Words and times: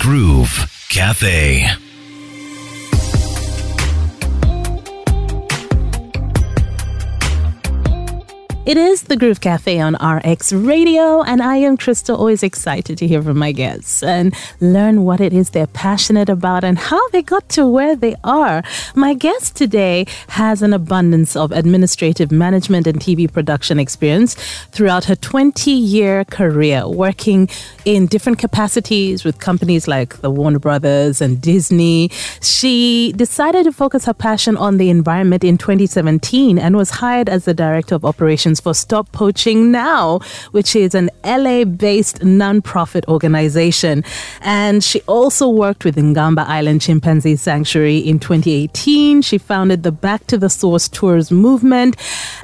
Groove 0.00 0.66
Cafe. 0.88 1.89
It 8.66 8.76
is 8.76 9.04
the 9.04 9.16
Groove 9.16 9.40
Cafe 9.40 9.80
on 9.80 9.94
RX 9.94 10.52
Radio, 10.52 11.22
and 11.22 11.42
I 11.42 11.56
am 11.56 11.78
Crystal, 11.78 12.14
always 12.14 12.42
excited 12.42 12.98
to 12.98 13.06
hear 13.06 13.22
from 13.22 13.38
my 13.38 13.52
guests 13.52 14.02
and 14.02 14.34
learn 14.60 15.02
what 15.02 15.18
it 15.18 15.32
is 15.32 15.50
they're 15.50 15.66
passionate 15.66 16.28
about 16.28 16.62
and 16.62 16.78
how 16.78 17.00
they 17.08 17.22
got 17.22 17.48
to 17.50 17.66
where 17.66 17.96
they 17.96 18.16
are. 18.22 18.62
My 18.94 19.14
guest 19.14 19.56
today 19.56 20.04
has 20.28 20.60
an 20.60 20.74
abundance 20.74 21.36
of 21.36 21.52
administrative 21.52 22.30
management 22.30 22.86
and 22.86 23.00
TV 23.00 23.32
production 23.32 23.80
experience 23.80 24.34
throughout 24.72 25.06
her 25.06 25.16
20 25.16 25.70
year 25.70 26.26
career, 26.26 26.86
working 26.86 27.48
in 27.86 28.08
different 28.08 28.38
capacities 28.38 29.24
with 29.24 29.38
companies 29.38 29.88
like 29.88 30.18
the 30.20 30.30
Warner 30.30 30.58
Brothers 30.58 31.22
and 31.22 31.40
Disney. 31.40 32.10
She 32.42 33.14
decided 33.16 33.64
to 33.64 33.72
focus 33.72 34.04
her 34.04 34.14
passion 34.14 34.58
on 34.58 34.76
the 34.76 34.90
environment 34.90 35.44
in 35.44 35.56
2017 35.56 36.58
and 36.58 36.76
was 36.76 36.90
hired 36.90 37.30
as 37.30 37.46
the 37.46 37.54
director 37.54 37.94
of 37.94 38.04
operations 38.04 38.49
for 38.58 38.74
Stop 38.74 39.12
Poaching 39.12 39.70
Now, 39.70 40.20
which 40.50 40.74
is 40.74 40.94
an 40.94 41.10
LA 41.24 41.64
based 41.64 42.20
nonprofit 42.20 43.06
organization. 43.06 44.02
And 44.40 44.82
she 44.82 45.02
also 45.02 45.48
worked 45.48 45.84
with 45.84 45.96
Ngamba 45.96 46.46
Island 46.46 46.80
Chimpanzee 46.80 47.36
Sanctuary 47.36 47.98
in 47.98 48.18
2018. 48.18 49.22
She 49.22 49.36
founded 49.36 49.82
the 49.82 49.92
Back 49.92 50.26
to 50.28 50.38
the 50.38 50.48
Source 50.48 50.88
Tours 50.88 51.30
movement. 51.30 51.96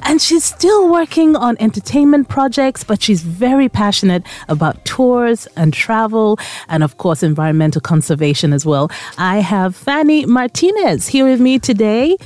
And 0.03 0.21
she's 0.21 0.43
still 0.43 0.89
working 0.89 1.35
on 1.35 1.57
entertainment 1.59 2.29
projects, 2.29 2.83
but 2.83 3.01
she's 3.01 3.23
very 3.23 3.67
passionate 3.67 4.23
about 4.47 4.85
tours 4.85 5.47
and 5.55 5.73
travel, 5.73 6.37
and 6.67 6.83
of 6.83 6.97
course, 6.97 7.23
environmental 7.23 7.81
conservation 7.81 8.53
as 8.53 8.65
well. 8.65 8.91
I 9.17 9.39
have 9.39 9.75
Fanny 9.75 10.25
Martinez 10.25 11.07
here 11.07 11.25
with 11.25 11.41
me 11.41 11.59
today. 11.59 12.17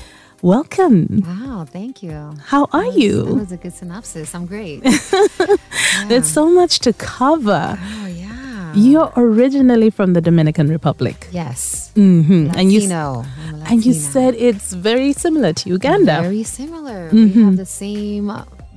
Welcome. 0.41 1.21
Wow, 1.25 1.65
thank 1.69 2.01
you. 2.01 2.33
How 2.45 2.63
are 2.73 2.81
That 2.81 2.87
was- 2.87 2.97
you? 2.97 3.23
That 3.25 3.33
was 3.35 3.51
a 3.51 3.57
good 3.57 3.73
synopsis. 3.73 4.33
I'm 4.33 4.45
great. 4.47 4.81
There's 6.07 6.27
so 6.27 6.49
much 6.49 6.79
to 6.79 6.93
cover. 6.93 7.77
oh 7.79 8.07
yeah. 8.07 8.73
You're 8.73 9.11
originally 9.17 9.89
from 9.89 10.13
the 10.13 10.21
Dominican 10.21 10.67
Republic. 10.69 11.27
yes. 11.31 11.91
hmm 11.93 12.47
And 12.55 12.71
you 12.71 12.79
s- 12.81 12.89
Latino. 12.89 13.25
I'm 13.47 13.61
a 13.61 13.65
and 13.71 13.85
you 13.85 13.93
said 13.93 14.33
it's 14.35 14.73
very 14.73 15.13
similar 15.13 15.53
to 15.53 15.69
Uganda. 15.69 16.21
very 16.21 16.43
similar. 16.43 17.09
Mm-hmm. 17.11 17.37
We 17.39 17.43
have 17.45 17.57
the 17.57 17.65
same 17.65 18.31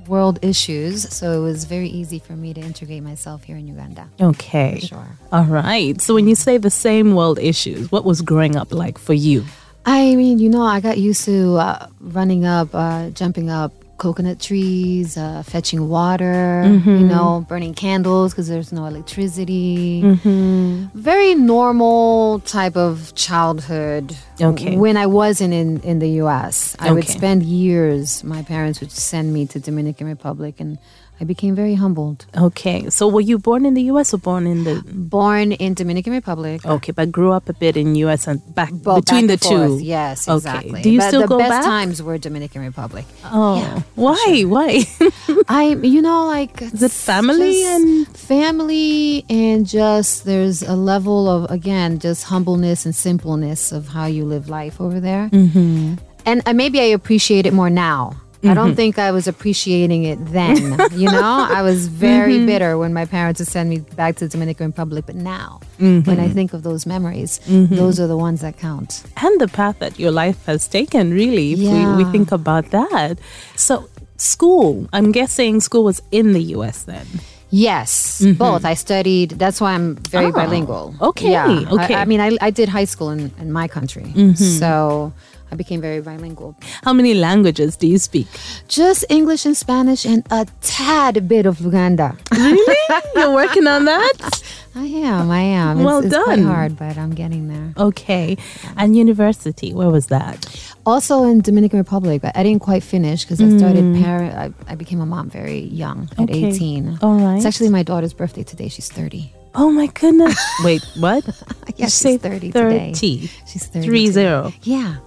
world 0.07 0.37
issues, 0.43 1.11
so 1.11 1.31
it 1.39 1.41
was 1.43 1.63
very 1.65 1.87
easy 1.87 2.19
for 2.19 2.33
me 2.33 2.53
to 2.53 2.61
integrate 2.61 3.01
myself 3.01 3.43
here 3.45 3.57
in 3.57 3.65
Uganda. 3.67 4.07
okay. 4.21 4.79
Sure. 4.81 5.07
All 5.31 5.45
right. 5.45 5.99
So 5.99 6.13
when 6.13 6.27
you 6.27 6.35
say 6.35 6.57
the 6.59 6.69
same 6.69 7.15
world 7.15 7.39
issues, 7.39 7.91
what 7.91 8.05
was 8.05 8.21
growing 8.21 8.55
up 8.55 8.71
like 8.71 8.99
for 8.99 9.13
you? 9.15 9.45
I 9.85 10.15
mean, 10.15 10.39
you 10.39 10.49
know, 10.49 10.63
I 10.63 10.79
got 10.79 10.97
used 10.97 11.25
to 11.25 11.55
uh, 11.57 11.87
running 12.01 12.45
up, 12.45 12.69
uh, 12.73 13.09
jumping 13.11 13.49
up 13.49 13.71
coconut 13.97 14.41
trees, 14.41 15.15
uh, 15.15 15.41
fetching 15.43 15.87
water, 15.87 16.63
Mm-hmm. 16.65 16.89
you 16.89 17.07
know, 17.07 17.45
burning 17.47 17.73
candles 17.73 18.33
because 18.33 18.47
there's 18.49 18.73
no 18.73 18.85
electricity. 18.85 20.01
Mm-hmm. 20.03 20.99
Very 20.99 21.35
normal 21.35 22.39
type 22.41 22.75
of 22.75 23.13
childhood. 23.15 24.15
Okay. 24.41 24.75
When 24.75 24.97
I 24.97 25.05
wasn't 25.05 25.53
in, 25.53 25.79
in 25.81 25.99
the 25.99 26.09
US, 26.23 26.75
I 26.79 26.91
would 26.91 27.07
spend 27.07 27.43
years, 27.43 28.23
my 28.23 28.41
parents 28.43 28.81
would 28.81 28.91
send 28.91 29.33
me 29.33 29.45
to 29.47 29.59
Dominican 29.61 30.07
Republic 30.07 30.55
and 30.59 30.77
I 31.21 31.23
became 31.23 31.55
very 31.55 31.75
humbled. 31.75 32.25
Okay. 32.35 32.89
So 32.89 33.07
were 33.07 33.21
you 33.21 33.37
born 33.39 33.65
in 33.65 33.73
the 33.73 33.83
US 33.83 34.13
or 34.13 34.17
born 34.17 34.45
in 34.45 34.63
the 34.65 34.83
Born 34.85 35.53
in 35.53 35.73
Dominican 35.73 36.11
Republic. 36.11 36.65
Okay, 36.65 36.91
but 36.91 37.11
grew 37.11 37.31
up 37.31 37.47
a 37.47 37.53
bit 37.53 37.77
in 37.77 37.95
US 37.95 38.27
and 38.27 38.41
back 38.53 38.71
Bo- 38.73 38.99
between 38.99 39.27
back 39.27 39.39
the 39.39 39.47
forth. 39.47 39.79
two. 39.79 39.85
Yes, 39.85 40.27
Okay. 40.27 40.35
exactly. 40.35 40.81
Do 40.81 40.89
you 40.89 40.99
but 40.99 41.07
still 41.07 41.21
the 41.21 41.27
go 41.27 41.37
best 41.37 41.51
back? 41.51 41.63
times 41.63 42.03
were 42.03 42.17
Dominican 42.17 42.61
Republic. 42.63 43.05
Oh. 43.23 43.55
Yeah, 43.61 43.81
why? 43.95 44.43
Why? 44.45 44.83
I, 45.47 45.75
you 45.81 46.01
know, 46.01 46.27
like 46.27 46.61
Is 46.61 46.83
it 46.83 46.91
family 46.91 47.63
and 47.63 48.07
family, 48.17 49.23
and 49.29 49.65
just 49.65 50.25
there's 50.25 50.61
a 50.63 50.75
level 50.75 51.29
of 51.29 51.49
again 51.49 51.99
just 51.99 52.25
humbleness 52.25 52.85
and 52.85 52.93
simpleness 52.95 53.71
of 53.71 53.87
how 53.89 54.05
you 54.05 54.25
live 54.25 54.49
life 54.49 54.81
over 54.81 54.99
there. 54.99 55.29
Mm-hmm. 55.31 55.95
And 56.25 56.41
uh, 56.45 56.53
maybe 56.53 56.79
I 56.81 56.85
appreciate 56.99 57.45
it 57.45 57.53
more 57.53 57.69
now. 57.69 58.17
I 58.45 58.49
Mm-hmm. 58.49 58.55
don't 58.61 58.75
think 58.75 58.99
I 58.99 59.11
was 59.11 59.27
appreciating 59.27 60.03
it 60.05 60.19
then. 60.31 60.55
you 60.93 61.09
know, 61.11 61.47
I 61.59 61.61
was 61.61 61.87
very 62.07 62.35
Mm-hmm. 62.37 62.45
bitter 62.45 62.77
when 62.77 62.93
my 62.93 63.05
parents 63.05 63.39
would 63.39 63.47
send 63.47 63.69
me 63.69 63.79
back 63.95 64.15
to 64.17 64.25
the 64.25 64.29
Dominican 64.29 64.67
Republic. 64.67 65.05
But 65.05 65.15
now, 65.15 65.59
Mm-hmm. 65.79 66.09
when 66.09 66.19
I 66.19 66.29
think 66.29 66.53
of 66.53 66.61
those 66.63 66.85
memories, 66.85 67.39
those 67.81 67.99
are 67.99 68.07
the 68.07 68.17
ones 68.17 68.39
that 68.41 68.57
count. 68.57 69.03
and 69.17 69.33
the 69.41 69.47
path 69.47 69.79
that 69.79 69.99
your 69.99 70.11
life 70.11 70.39
has 70.45 70.67
taken, 70.67 71.11
really, 71.13 71.53
if 71.53 71.59
we, 71.59 72.03
we 72.03 72.05
think 72.11 72.31
about 72.31 72.65
that. 72.71 73.19
So, 73.55 73.89
school, 74.17 74.87
I'm 74.93 75.11
guessing 75.11 75.59
school 75.59 75.83
was 75.83 76.01
in 76.11 76.33
the 76.33 76.43
US 76.55 76.83
then. 76.83 77.05
Yes, 77.51 78.23
both. 78.37 78.65
I 78.65 78.73
studied. 78.73 79.29
That's 79.41 79.61
why 79.61 79.73
I'm 79.73 79.95
very 80.11 80.25
Mm-hmm. 80.25 80.37
Oh, 80.37 80.41
bilingual. 80.43 80.85
okay, 81.09 81.31
Yeah. 81.31 81.45
I- 81.47 81.51
okay. 81.75 81.93
Mm-hmm. 81.93 81.93
I, 82.01 82.05
mean, 82.05 82.19
I, 82.21 82.29
I 82.41 82.49
did 82.51 82.67
high 82.69 82.85
school 82.85 83.09
in, 83.11 83.31
in 83.39 83.51
my 83.51 83.67
country, 83.67 84.07
so 84.35 85.13
I 85.55 85.57
became 85.57 85.79
very 85.79 86.01
bilingual. 86.01 86.53
How 86.83 86.91
many 86.91 87.13
languages 87.13 87.77
do 87.77 87.87
you 87.87 87.97
speak? 87.97 88.27
Just 88.67 89.05
English 89.09 89.45
and 89.45 89.55
Spanish 89.55 90.03
and 90.03 90.21
a 90.29 90.45
tad 90.59 91.29
bit 91.29 91.45
of 91.45 91.59
Luganda. 91.59 92.19
Really? 92.29 92.75
You're 93.15 93.31
working 93.31 93.65
on 93.65 93.85
that? 93.85 94.43
I 94.75 94.83
am. 94.83 95.31
I 95.31 95.39
am. 95.39 95.77
It's, 95.77 95.85
Well 95.85 95.99
it's 95.99 96.13
quite 96.13 96.35
done. 96.35 96.43
hard, 96.43 96.77
but 96.77 96.97
I'm 96.97 97.15
getting 97.15 97.47
there. 97.47 97.73
Okay. 97.77 98.35
And 98.75 98.97
university, 98.97 99.73
where 99.73 99.89
was 99.89 100.07
that? 100.07 100.45
Also 100.85 101.23
in 101.23 101.39
Dominican 101.39 101.79
Republic, 101.79 102.21
but 102.21 102.35
I 102.35 102.43
didn't 102.43 102.59
quite 102.61 102.83
finish 102.83 103.23
because 103.23 103.39
I 103.39 103.47
started 103.57 103.85
mm. 103.85 104.03
parent. 104.03 104.35
I, 104.35 104.73
I 104.73 104.75
became 104.75 104.99
a 104.99 105.05
mom 105.05 105.29
very 105.29 105.59
young 105.59 106.09
at 106.17 106.29
Okay. 106.29 106.47
18. 106.47 106.99
All 107.01 107.15
right. 107.15 107.37
It's 107.37 107.45
actually 107.45 107.69
my 107.69 107.83
daughter's 107.83 108.13
birthday 108.13 108.43
today. 108.43 108.67
She's 108.67 108.89
30. 108.91 109.31
Oh 109.55 109.71
my 109.71 109.87
goodness. 109.87 110.37
Wait, 110.65 110.83
what? 110.99 111.23
Yeah, 111.77 111.85
You 111.85 111.89
she's 111.89 111.93
say 111.95 112.17
30 112.17 112.51
today. 112.51 112.93
30. 112.93 113.29
She's 113.47 113.65
30. 113.67 113.85
Three 113.87 114.07
zero. 114.07 114.53
Yeah. 114.63 114.97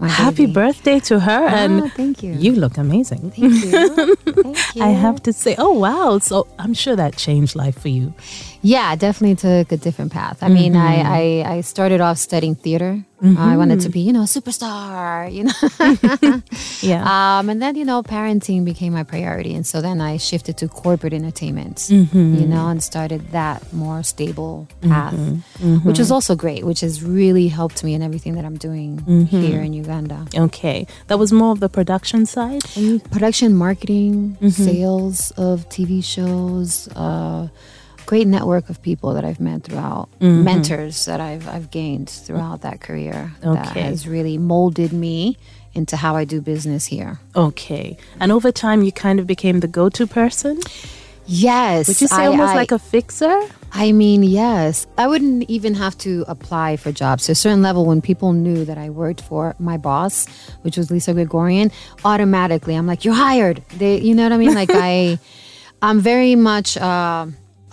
Happy 0.00 0.46
birthday 0.46 1.00
to 1.00 1.20
her. 1.20 1.44
Oh, 1.44 1.48
and 1.48 1.92
thank 1.92 2.22
you. 2.22 2.34
you 2.34 2.52
look 2.52 2.76
amazing. 2.76 3.30
Thank 3.30 3.64
you. 3.64 4.15
Thank 4.26 4.56
you. 4.76 4.82
I 4.82 4.88
have 4.88 5.22
to 5.24 5.32
say, 5.32 5.54
oh 5.58 5.72
wow! 5.72 6.18
So 6.18 6.46
I'm 6.58 6.74
sure 6.74 6.96
that 6.96 7.16
changed 7.16 7.54
life 7.54 7.78
for 7.78 7.88
you. 7.88 8.14
Yeah, 8.62 8.96
definitely 8.96 9.36
took 9.36 9.70
a 9.70 9.76
different 9.76 10.12
path. 10.12 10.42
I 10.42 10.48
mean, 10.48 10.74
I, 10.74 10.96
mm-hmm. 10.96 11.48
I 11.48 11.56
I 11.56 11.60
started 11.60 12.00
off 12.00 12.18
studying 12.18 12.54
theater. 12.56 13.04
I 13.18 13.24
mm-hmm. 13.24 13.56
wanted 13.56 13.80
to 13.80 13.88
be, 13.88 14.00
you 14.00 14.12
know, 14.12 14.22
a 14.22 14.30
superstar. 14.36 15.32
You 15.32 15.44
know, 15.48 16.42
Yeah. 16.82 17.00
um, 17.38 17.48
and 17.48 17.62
then 17.62 17.76
you 17.76 17.84
know, 17.84 18.02
parenting 18.02 18.64
became 18.64 18.92
my 18.92 19.04
priority, 19.04 19.54
and 19.54 19.66
so 19.66 19.80
then 19.80 20.00
I 20.00 20.16
shifted 20.18 20.56
to 20.58 20.68
corporate 20.68 21.14
entertainment. 21.14 21.76
Mm-hmm. 21.76 22.34
You 22.34 22.46
know, 22.46 22.66
and 22.66 22.82
started 22.82 23.30
that 23.30 23.72
more 23.72 24.02
stable 24.02 24.68
path, 24.82 25.14
which 25.84 25.98
was 25.98 26.10
also 26.10 26.34
great, 26.34 26.64
which 26.64 26.80
has 26.80 27.02
really 27.02 27.48
helped 27.48 27.84
me 27.84 27.94
in 27.94 28.02
everything 28.02 28.34
that 28.34 28.44
I'm 28.44 28.58
doing 28.58 28.98
here 29.26 29.62
in 29.62 29.72
Uganda. 29.72 30.26
okay, 30.34 30.86
that 31.06 31.18
was 31.18 31.32
more 31.32 31.52
of 31.52 31.60
the 31.60 31.68
production 31.68 32.26
side. 32.26 32.62
production, 33.10 33.54
marketing, 33.54 34.15
sales 34.50 35.30
of 35.36 35.68
TV 35.68 36.02
shows, 36.02 36.88
uh, 36.96 37.48
great 38.06 38.26
network 38.26 38.68
of 38.70 38.80
people 38.82 39.14
that 39.14 39.24
I've 39.24 39.40
met 39.40 39.64
throughout, 39.64 40.08
mentors 40.20 41.04
that 41.06 41.20
I've 41.20 41.46
I've 41.48 41.70
gained 41.70 42.08
throughout 42.08 42.60
that 42.62 42.80
career 42.80 43.32
that 43.42 43.74
has 43.90 44.06
really 44.06 44.38
molded 44.38 44.92
me 44.92 45.36
into 45.74 45.96
how 45.96 46.16
I 46.16 46.24
do 46.24 46.40
business 46.40 46.86
here. 46.86 47.18
Okay, 47.34 47.96
and 48.20 48.32
over 48.32 48.50
time, 48.52 48.82
you 48.82 48.92
kind 48.92 49.18
of 49.20 49.26
became 49.26 49.60
the 49.60 49.68
go-to 49.68 50.06
person. 50.06 50.58
Yes, 51.26 51.88
Would 51.88 52.00
you 52.00 52.08
say 52.08 52.22
I- 52.22 52.26
almost 52.26 52.52
I- 52.52 52.56
like 52.56 52.72
a 52.72 52.78
fixer? 52.78 53.40
I 53.72 53.92
mean, 53.92 54.22
yes. 54.22 54.86
I 54.96 55.06
wouldn't 55.06 55.50
even 55.50 55.74
have 55.74 55.98
to 55.98 56.24
apply 56.28 56.76
for 56.76 56.92
jobs. 56.92 57.26
To 57.26 57.32
a 57.32 57.34
certain 57.34 57.60
level, 57.62 57.84
when 57.84 58.00
people 58.00 58.32
knew 58.32 58.64
that 58.64 58.78
I 58.78 58.88
worked 58.90 59.20
for 59.20 59.54
my 59.58 59.76
boss, 59.76 60.26
which 60.62 60.76
was 60.78 60.90
Lisa 60.90 61.12
Gregorian, 61.12 61.70
automatically 62.04 62.74
I'm 62.74 62.86
like, 62.86 63.04
"You're 63.04 63.14
hired." 63.14 63.62
They, 63.76 64.00
you 64.00 64.14
know 64.14 64.22
what 64.22 64.32
I 64.32 64.38
mean? 64.38 64.54
Like 64.54 64.70
I, 64.72 65.18
I'm 65.82 66.00
very 66.00 66.36
much 66.36 66.76
uh, 66.78 67.26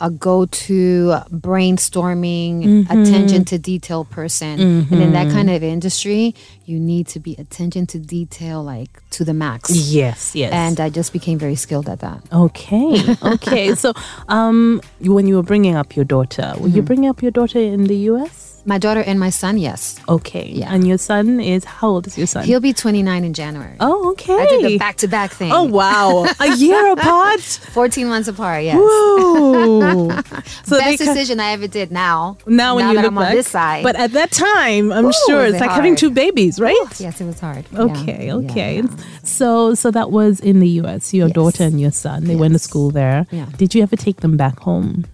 a 0.04 0.12
go-to 0.12 1.16
brainstorming, 1.32 2.64
mm-hmm. 2.64 2.92
attention 2.92 3.46
to 3.46 3.58
detail 3.58 4.04
person, 4.04 4.60
and 4.60 4.92
in 4.92 5.14
that 5.14 5.28
mm-hmm. 5.28 5.36
kind 5.36 5.50
of 5.50 5.64
industry, 5.64 6.36
you 6.66 6.78
need 6.78 7.08
to 7.08 7.22
be 7.22 7.36
attention 7.40 7.88
to 7.88 7.98
detail 7.98 8.62
like 8.62 9.02
to 9.12 9.24
the 9.24 9.34
max. 9.34 9.72
Yes, 9.72 10.36
yes. 10.36 10.52
And 10.52 10.82
I 10.82 10.90
just 10.90 11.14
became 11.14 11.40
very 11.40 11.56
skilled 11.56 11.88
at 11.88 12.02
that. 12.02 12.22
okay, 12.34 13.16
okay. 13.24 13.76
so, 13.76 13.94
um, 14.28 14.82
when 15.00 15.26
you 15.26 15.38
were 15.38 15.44
bringing 15.44 15.76
up 15.76 15.96
your 15.96 16.06
daughter, 16.06 16.54
were 16.58 16.68
you 16.68 16.76
mm-hmm. 16.76 16.86
bringing 16.86 17.10
up 17.10 17.22
your 17.22 17.32
daughter 17.32 17.60
in 17.60 17.86
the 17.86 17.96
U.S.? 18.12 18.53
My 18.66 18.78
daughter 18.78 19.02
and 19.02 19.20
my 19.20 19.30
son, 19.30 19.58
yes. 19.58 20.00
Okay. 20.08 20.48
Yeah. 20.48 20.74
And 20.74 20.88
your 20.88 20.98
son 20.98 21.42
is 21.42 21.66
how 21.66 21.90
old 21.90 22.08
is 22.08 22.18
your 22.18 22.28
son? 22.28 22.46
He'll 22.46 22.62
be 22.62 22.72
29 22.72 23.24
in 23.26 23.34
January. 23.34 23.76
oh, 23.82 24.12
okay. 24.12 24.36
I 24.40 24.46
did 24.46 24.66
the 24.66 24.78
back 24.78 24.96
to 24.98 25.08
back 25.10 25.32
thing. 25.32 25.52
Oh 25.52 25.64
wow, 25.66 26.26
a 26.40 26.56
year 26.56 26.92
apart. 26.96 27.42
14 27.42 28.08
months 28.08 28.30
apart, 28.30 28.64
yes. 28.64 28.78
Whoa. 28.80 30.10
so 30.64 30.78
Best 30.80 31.00
decision 31.00 31.40
I 31.42 31.52
ever 31.52 31.68
did 31.68 31.92
now. 31.92 32.38
now 32.48 32.76
when 32.78 32.88
you 32.88 32.96
that 32.96 33.02
look 33.02 33.12
I'm 33.12 33.16
back, 33.16 33.30
on 33.32 33.36
this 33.36 33.50
side. 33.50 33.84
but 33.84 33.96
at 33.98 34.12
that 34.14 34.32
time, 34.32 34.92
I'm 34.94 35.08
Ooh, 35.08 35.14
sure 35.28 35.46
it's 35.46 35.58
it 35.58 35.62
like 35.62 35.72
having 35.72 35.96
two 35.98 36.10
babies, 36.12 36.60
right? 36.60 36.88
yes, 37.00 37.20
it 37.20 37.26
was 37.26 37.40
hard. 37.40 37.66
Okay, 37.76 38.28
Yeah, 38.28 38.36
okay. 38.36 38.76
yeah. 38.78 38.88
So, 39.24 39.74
so 39.76 39.92
that 39.92 40.12
was 40.12 40.40
in 40.40 40.60
the 40.60 40.70
U.S. 40.84 41.14
Your 41.14 41.28
Yes. 41.28 41.36
daughter 41.36 41.64
and 41.64 41.80
your 41.82 41.92
son, 41.92 42.24
they 42.26 42.36
went 42.36 42.54
to 42.54 42.60
school 42.60 42.92
there. 42.92 43.26
Yeah. 43.32 43.48
Did 43.58 43.76
you 43.76 43.84
ever 43.84 43.96
take 43.96 44.22
them 44.22 44.38
back 44.38 44.60
home? 44.60 45.06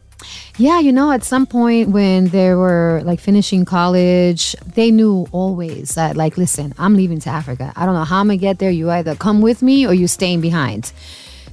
Yeah, 0.57 0.79
you 0.79 0.91
know, 0.91 1.11
at 1.11 1.23
some 1.23 1.45
point 1.45 1.89
when 1.89 2.25
they 2.29 2.53
were 2.53 3.01
like 3.05 3.19
finishing 3.19 3.63
college, 3.65 4.55
they 4.75 4.91
knew 4.91 5.25
always 5.31 5.95
that, 5.95 6.17
like, 6.17 6.37
listen, 6.37 6.73
I'm 6.77 6.95
leaving 6.95 7.19
to 7.21 7.29
Africa. 7.29 7.71
I 7.75 7.85
don't 7.85 7.95
know 7.95 8.03
how 8.03 8.19
I'm 8.19 8.27
gonna 8.27 8.37
get 8.37 8.59
there. 8.59 8.69
You 8.71 8.89
either 8.91 9.15
come 9.15 9.39
with 9.41 9.61
me 9.61 9.87
or 9.87 9.93
you're 9.93 10.07
staying 10.09 10.41
behind. 10.41 10.91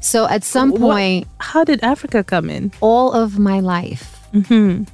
So 0.01 0.27
at 0.27 0.43
some 0.45 0.71
What- 0.73 0.81
point, 0.81 1.29
how 1.39 1.65
did 1.65 1.83
Africa 1.83 2.25
come 2.25 2.51
in? 2.51 2.73
all 2.81 3.13
of 3.13 3.39
my 3.39 3.61
life, 3.61 4.13
Mm-hmm. 4.35 4.85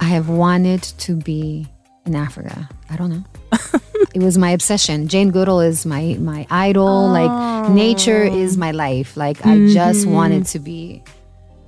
I 0.00 0.04
have 0.06 0.28
wanted 0.28 0.82
to 0.82 1.14
be 1.14 1.66
in 2.06 2.14
Africa. 2.16 2.68
I 2.90 2.96
don't 2.96 3.10
know. 3.10 3.24
it 4.14 4.22
was 4.22 4.38
my 4.38 4.50
obsession. 4.50 5.06
Jane 5.08 5.30
Goodall 5.30 5.60
is 5.60 5.84
my 5.84 6.16
my 6.20 6.46
idol. 6.50 7.08
Like 7.08 7.70
nature 7.70 8.22
is 8.22 8.56
my 8.56 8.70
life. 8.72 9.16
Like 9.16 9.44
I 9.46 9.66
just 9.68 10.02
Mm-hmm. 10.02 10.12
wanted 10.12 10.46
to 10.46 10.58
be 10.58 11.02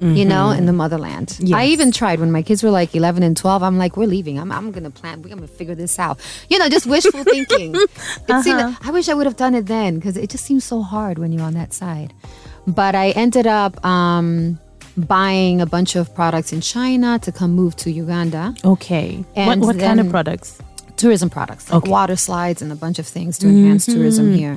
you 0.00 0.24
know, 0.24 0.50
in 0.50 0.66
the 0.66 0.72
motherland. 0.72 1.38
I 1.52 1.66
even 1.66 1.92
tried 1.92 2.20
when 2.20 2.32
my 2.32 2.42
kids 2.42 2.62
were 2.62 2.70
like 2.70 2.94
11 2.94 3.22
and 3.22 3.36
12. 3.36 3.62
I'm 3.62 3.76
like, 3.78 3.96
we're 3.96 4.06
leaving. 4.06 4.38
I'm, 4.38 4.50
I'm 4.50 4.70
going 4.72 4.84
to 4.84 4.90
plan. 4.90 5.20
We're 5.22 5.28
going 5.28 5.40
to 5.42 5.46
figure 5.46 5.74
this 5.74 5.98
out. 5.98 6.18
You 6.48 6.58
know, 6.58 6.68
just 6.68 6.86
wishful 6.86 7.22
thinking. 7.34 7.74
It 7.74 7.90
Uh-huh. 8.30 8.88
I 8.88 8.90
wish 8.90 9.08
I 9.08 9.14
would 9.14 9.26
have 9.26 9.36
done 9.36 9.54
it 9.54 9.66
then 9.66 9.96
because 9.96 10.16
it 10.16 10.30
just 10.30 10.44
seems 10.44 10.64
so 10.64 10.82
hard 10.82 11.18
when 11.18 11.32
you're 11.32 11.42
on 11.42 11.54
that 11.54 11.72
side. 11.72 12.12
But 12.66 12.94
I 12.94 13.10
ended 13.10 13.46
up 13.46 13.84
um, 13.84 14.58
buying 14.96 15.60
a 15.60 15.66
bunch 15.66 15.96
of 15.96 16.14
products 16.14 16.52
in 16.52 16.60
China 16.60 17.18
to 17.20 17.32
come 17.32 17.52
move 17.52 17.76
to 17.76 17.90
Uganda. 17.90 18.54
Okay. 18.64 19.16
what 19.16 19.26
And 19.36 19.62
what 19.62 19.78
kind 19.78 20.00
of 20.00 20.08
products? 20.08 20.60
Tourism 21.02 21.28
products 21.36 21.64
like 21.70 21.78
Okay. 21.82 21.90
water 21.98 22.16
slides 22.26 22.60
and 22.62 22.70
a 22.72 22.78
bunch 22.84 22.98
of 23.02 23.06
things 23.16 23.38
to 23.40 23.46
enhance 23.48 23.82
Mm-hmm. 23.86 23.98
tourism 23.98 24.26
here. 24.40 24.56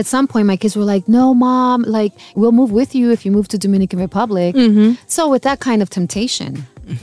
At 0.00 0.06
some 0.14 0.26
point, 0.32 0.46
my 0.52 0.56
kids 0.62 0.74
were 0.78 0.88
like, 0.94 1.04
"No, 1.18 1.34
mom, 1.34 1.78
like 1.98 2.12
we'll 2.38 2.56
move 2.60 2.70
with 2.80 2.90
you 2.98 3.10
if 3.16 3.20
you 3.24 3.30
move 3.38 3.46
to 3.48 3.58
Dominican 3.66 3.98
Republic." 4.06 4.54
Mm-hmm. 4.54 4.88
So 5.16 5.22
with 5.32 5.42
that 5.48 5.58
kind 5.68 5.80
of 5.82 5.88
temptation, 5.90 6.52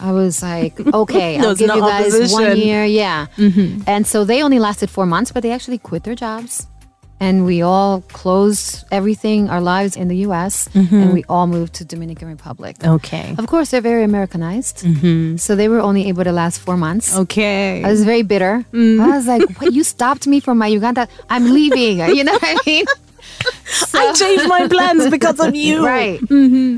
I 0.01 0.11
was 0.21 0.41
like, 0.51 0.73
"Okay, 1.01 1.29
I'll 1.39 1.55
give 1.55 1.67
no 1.69 1.75
you 1.75 1.81
guys 1.93 2.33
one 2.33 2.57
year." 2.57 2.83
Yeah, 2.85 3.27
and 3.93 4.03
so 4.11 4.17
they 4.25 4.39
only 4.43 4.59
lasted 4.59 4.89
four 4.89 5.05
months, 5.05 5.31
but 5.33 5.41
they 5.43 5.51
actually 5.57 5.77
quit 5.89 6.03
their 6.03 6.15
jobs. 6.15 6.67
And 7.19 7.45
we 7.45 7.61
all 7.63 8.01
closed 8.13 8.85
everything, 8.91 9.49
our 9.49 9.61
lives 9.61 9.95
in 9.95 10.07
the 10.07 10.17
US, 10.27 10.67
mm-hmm. 10.69 10.95
and 10.95 11.13
we 11.13 11.23
all 11.27 11.47
moved 11.47 11.73
to 11.75 11.85
Dominican 11.85 12.27
Republic. 12.27 12.75
Okay. 12.83 13.35
Of 13.37 13.47
course, 13.47 13.71
they're 13.71 13.81
very 13.81 14.03
Americanized. 14.03 14.83
Mm-hmm. 14.83 15.37
So 15.37 15.55
they 15.55 15.67
were 15.67 15.79
only 15.79 16.07
able 16.09 16.23
to 16.23 16.31
last 16.31 16.59
four 16.59 16.77
months. 16.77 17.17
Okay. 17.17 17.83
I 17.83 17.89
was 17.89 18.03
very 18.03 18.21
bitter. 18.21 18.65
Mm. 18.71 18.99
I 18.99 19.17
was 19.17 19.27
like, 19.27 19.41
"What? 19.59 19.73
You 19.73 19.83
stopped 19.83 20.27
me 20.27 20.39
from 20.39 20.57
my 20.57 20.67
Uganda? 20.67 21.07
I'm 21.29 21.51
leaving." 21.51 21.97
You 22.17 22.23
know 22.23 22.33
what 22.33 22.43
I 22.43 22.57
mean? 22.65 22.85
I 23.93 24.13
changed 24.13 24.47
my 24.47 24.67
plans 24.67 25.09
because 25.09 25.39
of 25.39 25.55
you. 25.55 25.85
Right. 25.85 26.19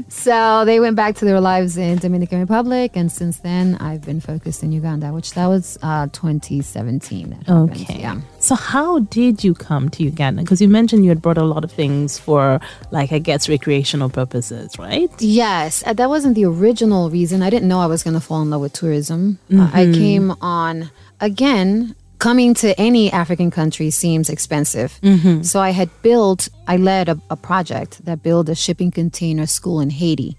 So 0.10 0.66
they 0.66 0.80
went 0.80 0.96
back 0.96 1.16
to 1.18 1.26
their 1.26 1.40
lives 1.40 1.78
in 1.78 1.98
Dominican 1.98 2.40
Republic, 2.40 2.92
and 2.96 3.12
since 3.12 3.38
then, 3.40 3.76
I've 3.76 4.02
been 4.02 4.20
focused 4.20 4.64
in 4.64 4.72
Uganda, 4.72 5.12
which 5.14 5.34
that 5.34 5.48
was 5.48 5.78
uh, 5.82 6.08
2017. 6.08 7.30
That 7.30 7.36
happened. 7.48 7.72
Okay. 7.72 8.00
Yeah. 8.00 8.22
So 8.40 8.56
how 8.56 9.00
did 9.00 9.44
you 9.44 9.54
come 9.54 9.90
to 9.90 10.04
Uganda? 10.04 10.42
Because 10.42 10.62
you 10.62 10.68
mentioned 10.70 11.04
you 11.04 11.10
had 11.10 11.22
brought 11.22 11.38
a 11.38 11.44
lot 11.44 11.64
of 11.64 11.72
things 11.72 12.18
for, 12.18 12.60
like, 12.92 13.12
I 13.12 13.20
guess, 13.20 13.48
recreational 13.50 14.10
purposes, 14.10 14.78
right? 14.80 15.10
Yes, 15.20 15.84
uh, 15.86 15.94
that 15.94 16.10
wasn't 16.10 16.36
the 16.36 16.46
original 16.46 17.10
reason. 17.10 17.42
I 17.42 17.50
didn't 17.50 17.68
know 17.68 17.80
I 17.80 17.88
was 17.88 18.04
going 18.04 18.16
to 18.16 18.20
fall 18.22 18.42
in 18.42 18.50
love 18.50 18.62
with 18.62 18.74
tourism. 18.74 19.40
Uh, 19.54 19.70
I 19.74 19.86
came 19.86 20.32
on 20.42 20.92
again. 21.20 21.96
Coming 22.20 22.54
to 22.56 22.80
any 22.80 23.12
African 23.12 23.50
country 23.50 23.90
seems 23.90 24.30
expensive. 24.30 25.00
So 25.42 25.60
I 25.62 25.72
had 25.72 25.90
built, 26.02 26.50
I 26.68 26.76
led 26.78 27.10
a, 27.10 27.18
a 27.30 27.36
project 27.36 28.04
that 28.06 28.22
built 28.22 28.50
a 28.50 28.56
shipping 28.56 28.92
container 28.92 29.46
school 29.46 29.80
in 29.80 29.90
Haiti 29.90 30.36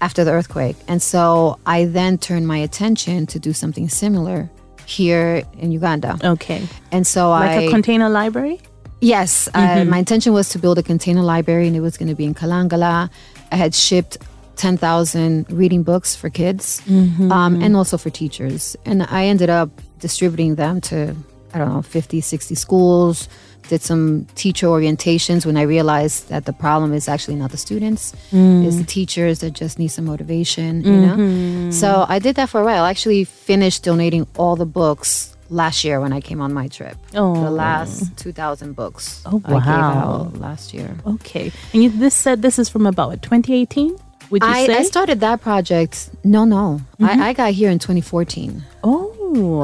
after 0.00 0.24
the 0.24 0.32
earthquake. 0.32 0.76
And 0.88 1.00
so 1.00 1.58
I 1.66 1.84
then 1.84 2.18
turned 2.18 2.46
my 2.46 2.58
attention 2.58 3.26
to 3.26 3.38
do 3.38 3.52
something 3.52 3.88
similar 3.88 4.50
here 4.86 5.42
in 5.58 5.70
Uganda. 5.72 6.18
Okay. 6.24 6.66
And 6.92 7.06
so 7.06 7.30
Like 7.30 7.50
I 7.50 7.62
a 7.62 7.70
container 7.70 8.08
library? 8.08 8.60
Yes, 9.02 9.48
uh, 9.54 9.84
my 9.86 9.98
intention 9.98 10.34
was 10.34 10.50
to 10.50 10.58
build 10.58 10.76
a 10.76 10.82
container 10.82 11.22
library, 11.22 11.66
and 11.66 11.74
it 11.74 11.80
was 11.80 11.96
going 11.96 12.10
to 12.10 12.14
be 12.14 12.26
in 12.26 12.34
Kalangala. 12.34 13.08
I 13.50 13.56
had 13.56 13.74
shipped 13.74 14.18
ten 14.60 14.76
thousand 14.76 15.50
reading 15.50 15.82
books 15.82 16.14
for 16.14 16.28
kids, 16.28 16.82
mm-hmm. 16.82 17.32
um, 17.32 17.62
and 17.62 17.74
also 17.74 17.96
for 17.96 18.10
teachers. 18.10 18.76
And 18.84 19.02
I 19.04 19.24
ended 19.24 19.48
up 19.48 19.70
distributing 19.98 20.56
them 20.56 20.80
to 20.82 21.16
I 21.54 21.58
don't 21.58 21.72
know 21.72 21.82
50, 21.82 22.20
60 22.20 22.54
schools. 22.54 23.28
Did 23.68 23.82
some 23.82 24.26
teacher 24.34 24.66
orientations 24.66 25.46
when 25.46 25.56
I 25.56 25.62
realized 25.62 26.28
that 26.28 26.44
the 26.44 26.52
problem 26.52 26.92
is 26.92 27.08
actually 27.08 27.36
not 27.36 27.52
the 27.52 27.56
students, 27.56 28.12
mm. 28.32 28.66
it's 28.66 28.76
the 28.76 28.84
teachers 28.84 29.38
that 29.40 29.52
just 29.52 29.78
need 29.78 29.88
some 29.88 30.06
motivation. 30.06 30.82
You 30.82 30.96
know, 31.06 31.14
mm-hmm. 31.14 31.70
so 31.70 32.04
I 32.08 32.18
did 32.18 32.34
that 32.36 32.48
for 32.48 32.60
a 32.60 32.64
while. 32.64 32.84
I 32.84 32.90
actually 32.90 33.24
finished 33.24 33.84
donating 33.84 34.26
all 34.36 34.56
the 34.56 34.66
books 34.66 35.36
last 35.50 35.84
year 35.84 36.00
when 36.00 36.12
I 36.12 36.20
came 36.20 36.40
on 36.40 36.52
my 36.52 36.66
trip. 36.68 36.96
Oh. 37.14 37.34
The 37.44 37.50
last 37.50 38.16
2,000 38.18 38.74
books 38.74 39.22
Oh, 39.26 39.42
I 39.44 39.52
gave 39.54 39.66
wow. 39.66 40.26
out 40.32 40.40
last 40.40 40.74
year. 40.74 40.90
Okay. 41.06 41.52
And 41.72 41.82
you, 41.82 41.90
this 41.90 42.14
said 42.14 42.42
this 42.42 42.58
is 42.58 42.68
from 42.68 42.86
about 42.86 43.22
2018? 43.22 43.96
Would 44.30 44.42
you 44.42 44.48
I, 44.48 44.66
say? 44.66 44.76
I 44.78 44.82
started 44.84 45.20
that 45.20 45.40
project. 45.40 46.10
No, 46.24 46.44
no. 46.44 46.80
I, 47.00 47.02
mm-hmm. 47.02 47.22
I 47.22 47.32
got 47.32 47.52
here 47.52 47.70
in 47.70 47.78
2014. 47.78 48.62
oh. 48.84 49.06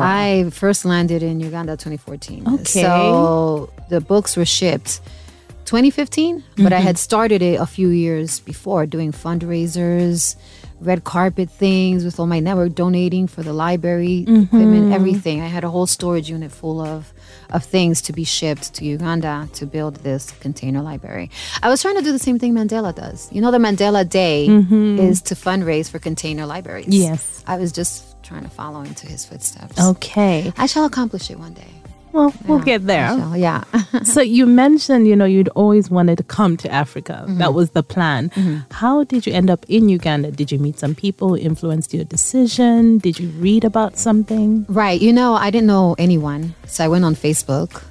I 0.01 0.49
first 0.51 0.85
landed 0.85 1.23
in 1.23 1.41
Uganda 1.41 1.73
2014. 1.73 2.47
Okay. 2.47 2.83
So 2.83 3.73
the 3.89 4.01
books 4.01 4.37
were 4.37 4.45
shipped 4.45 5.01
2015, 5.65 6.45
but 6.57 6.73
I 6.73 6.77
mm-hmm. 6.77 6.87
had 6.87 6.99
started 6.99 7.43
it 7.43 7.61
a 7.61 7.67
few 7.67 7.89
years 7.89 8.39
before 8.41 8.87
doing 8.87 9.11
fundraisers, 9.11 10.37
red 10.81 11.05
carpet 11.05 11.51
things 11.51 12.05
with 12.05 12.21
all 12.21 12.27
my 12.27 12.39
network 12.39 12.75
donating 12.75 13.27
for 13.27 13.43
the 13.43 13.53
library 13.53 14.21
equipment, 14.21 14.51
mm-hmm. 14.53 14.93
everything. 14.93 15.41
I 15.41 15.47
had 15.47 15.65
a 15.65 15.71
whole 15.71 15.87
storage 15.87 16.31
unit 16.31 16.53
full 16.53 16.81
of 16.81 17.13
of 17.51 17.65
things 17.65 18.03
to 18.03 18.13
be 18.13 18.25
shipped 18.25 18.75
to 18.75 18.85
Uganda 18.85 19.49
to 19.55 19.67
build 19.67 19.97
this 19.97 20.31
container 20.41 20.83
library. 20.83 21.31
I 21.63 21.69
was 21.69 21.83
trying 21.83 21.97
to 21.97 22.03
do 22.03 22.13
the 22.13 22.19
same 22.19 22.39
thing 22.39 22.55
Mandela 22.55 22.95
does. 22.95 23.33
You 23.33 23.41
know, 23.41 23.51
the 23.51 23.59
Mandela 23.59 24.09
Day 24.09 24.47
mm-hmm. 24.49 24.99
is 24.99 25.23
to 25.23 25.35
fundraise 25.35 25.91
for 25.91 25.99
container 25.99 26.47
libraries. 26.47 26.89
Yes. 26.89 27.45
I 27.47 27.57
was 27.57 27.73
just 27.73 28.23
trying 28.23 28.43
to 28.43 28.51
follow 28.51 28.81
into 28.81 29.07
his 29.07 29.25
footsteps. 29.25 29.81
Okay. 29.81 30.53
I 30.57 30.67
shall 30.67 30.85
accomplish 30.85 31.31
it 31.31 31.39
one 31.39 31.55
day. 31.55 31.71
Well, 32.17 32.33
we'll 32.47 32.59
Yeah, 32.59 32.65
get 32.65 32.87
there. 32.87 33.09
shall, 33.09 33.37
yeah. 33.37 33.63
so 34.05 34.21
you 34.21 34.47
mentioned, 34.47 35.07
you 35.07 35.15
know, 35.15 35.25
you'd 35.27 35.49
always 35.51 35.91
wanted 35.91 36.17
to 36.19 36.25
come 36.25 36.57
to 36.59 36.69
Africa. 36.73 37.17
Mm-hmm. 37.27 37.39
That 37.39 37.53
was 37.55 37.71
the 37.71 37.83
plan. 37.83 38.31
How 38.71 39.05
did 39.05 39.27
you 39.27 39.33
end 39.35 39.51
up 39.51 39.65
in 39.69 39.89
Uganda? 39.89 40.31
Did 40.31 40.51
you 40.53 40.59
meet 40.59 40.79
some 40.79 40.95
people 40.95 41.29
who 41.31 41.37
influenced 41.37 41.93
your 41.95 42.05
decision? 42.05 42.99
Did 42.99 43.19
you 43.21 43.29
read 43.39 43.65
about 43.65 43.99
something? 43.99 44.65
right. 44.69 45.01
You 45.01 45.13
know, 45.13 45.35
I 45.35 45.51
didn't 45.51 45.67
know 45.69 45.95
anyone. 45.99 46.55
So 46.67 46.85
I 46.85 46.89
went 46.89 47.05
on 47.05 47.15
Facebook. 47.15 47.83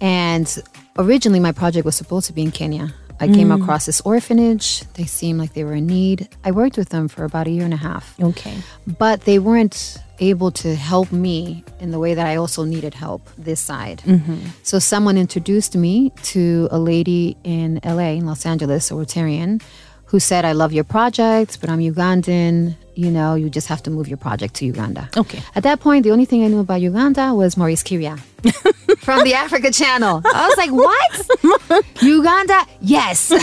And 0.00 0.62
originally, 0.98 1.40
my 1.40 1.52
project 1.52 1.84
was 1.84 1.96
supposed 1.96 2.26
to 2.26 2.32
be 2.32 2.42
in 2.42 2.50
Kenya. 2.50 2.92
I 3.20 3.26
came 3.26 3.48
mm. 3.48 3.60
across 3.60 3.86
this 3.86 4.00
orphanage. 4.02 4.82
They 4.94 5.04
seemed 5.04 5.38
like 5.38 5.54
they 5.54 5.64
were 5.64 5.74
in 5.74 5.86
need. 5.86 6.28
I 6.44 6.52
worked 6.52 6.76
with 6.76 6.90
them 6.90 7.08
for 7.08 7.24
about 7.24 7.46
a 7.46 7.50
year 7.50 7.64
and 7.64 7.74
a 7.74 7.78
half. 7.78 8.18
Okay. 8.20 8.56
but 8.86 9.22
they 9.22 9.38
weren't 9.38 9.98
able 10.20 10.50
to 10.50 10.74
help 10.74 11.12
me 11.12 11.64
in 11.80 11.90
the 11.90 11.98
way 11.98 12.14
that 12.14 12.26
I 12.26 12.36
also 12.36 12.64
needed 12.64 12.94
help 12.94 13.28
this 13.38 13.60
side. 13.60 14.02
Mm-hmm. 14.04 14.48
So 14.62 14.78
someone 14.78 15.16
introduced 15.16 15.76
me 15.76 16.10
to 16.24 16.68
a 16.70 16.78
lady 16.78 17.36
in 17.44 17.80
LA, 17.84 18.18
in 18.18 18.26
Los 18.26 18.44
Angeles, 18.44 18.90
a 18.90 18.94
Rotarian, 18.94 19.62
who 20.06 20.18
said, 20.18 20.44
I 20.44 20.52
love 20.52 20.72
your 20.72 20.84
project, 20.84 21.60
but 21.60 21.70
I'm 21.70 21.80
Ugandan. 21.80 22.76
You 22.94 23.10
know, 23.10 23.34
you 23.34 23.50
just 23.50 23.68
have 23.68 23.82
to 23.84 23.90
move 23.90 24.08
your 24.08 24.16
project 24.16 24.54
to 24.54 24.64
Uganda. 24.64 25.08
Okay. 25.16 25.40
At 25.54 25.62
that 25.62 25.80
point, 25.80 26.02
the 26.02 26.10
only 26.10 26.24
thing 26.24 26.42
I 26.44 26.48
knew 26.48 26.60
about 26.60 26.80
Uganda 26.80 27.34
was 27.34 27.56
Maurice 27.56 27.82
Kirya 27.82 28.18
from 29.08 29.24
the 29.24 29.32
Africa 29.32 29.70
Channel. 29.70 30.20
I 30.22 30.48
was 30.48 30.56
like, 30.58 30.70
what? 30.70 32.02
Uganda? 32.02 32.66
Yes. 32.82 33.32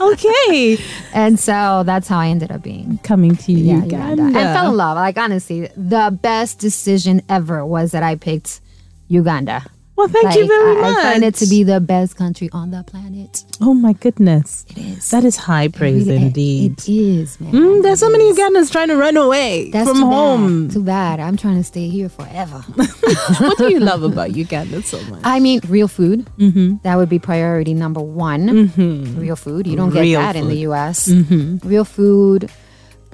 Okay. 0.00 0.78
and 1.14 1.40
so 1.40 1.82
that's 1.86 2.06
how 2.08 2.18
I 2.18 2.28
ended 2.28 2.50
up 2.50 2.62
being. 2.62 2.98
Coming 2.98 3.36
to 3.36 3.52
Yeah, 3.52 3.82
Uganda. 3.84 4.24
Uganda. 4.24 4.38
I 4.38 4.42
fell 4.54 4.70
in 4.70 4.76
love. 4.76 4.96
Like 4.96 5.16
honestly, 5.16 5.68
the 5.76 6.16
best 6.22 6.58
decision 6.58 7.22
ever 7.28 7.64
was 7.64 7.92
that 7.92 8.02
I 8.02 8.16
picked 8.16 8.60
Uganda. 9.08 9.64
Well, 9.96 10.08
thank 10.08 10.34
you 10.36 10.46
very 10.46 10.76
I, 10.76 10.80
much. 10.80 10.96
I 10.98 11.02
find 11.12 11.24
it 11.24 11.34
to 11.36 11.46
be 11.46 11.62
the 11.62 11.80
best 11.80 12.16
country 12.16 12.50
on 12.52 12.70
the 12.70 12.82
planet. 12.84 13.44
Oh 13.62 13.72
my 13.72 13.94
goodness. 13.94 14.66
It 14.68 14.76
is. 14.78 15.10
That 15.10 15.24
is 15.24 15.36
high 15.36 15.68
praise 15.68 16.06
It- 16.06 16.14
indeed. 16.20 16.72
It 16.72 16.88
is, 16.88 17.40
man. 17.40 17.52
Mm, 17.52 17.82
there's 17.82 18.00
so 18.00 18.08
It 18.08 18.12
many. 18.12 18.30
Ugandans 18.32 18.70
trying 18.70 18.88
to 18.88 18.96
run 18.96 19.16
away 19.16 19.70
That's 19.70 19.88
from 19.88 20.00
too 20.00 20.06
home. 20.06 20.66
Bad. 20.66 20.74
Too 20.74 20.82
bad. 20.82 21.20
I'm 21.20 21.36
trying 21.38 21.56
to 21.56 21.64
stay 21.64 21.88
here 21.88 22.10
forever. 22.10 22.58
what 22.74 23.56
do 23.58 23.70
you 23.70 23.80
love 23.80 24.02
about 24.02 24.36
Uganda 24.36 24.82
so 24.82 25.00
much? 25.04 25.20
I 25.24 25.40
mean, 25.40 25.60
real 25.66 25.88
food. 25.88 26.26
Mm-hmm. 26.36 26.76
That 26.82 26.96
would 26.96 27.08
be 27.08 27.18
priority 27.18 27.72
number 27.72 28.00
one. 28.02 28.70
Real 29.16 29.36
food. 29.36 29.66
You 29.66 29.76
don't 29.76 29.90
get 29.90 30.00
Real 30.02 30.20
that 30.20 30.36
in 30.36 30.48
the. 30.48 30.56
U.S. 30.68 31.08
Mm-hmm. 31.08 31.66
Real 31.66 31.84
food, 31.84 32.50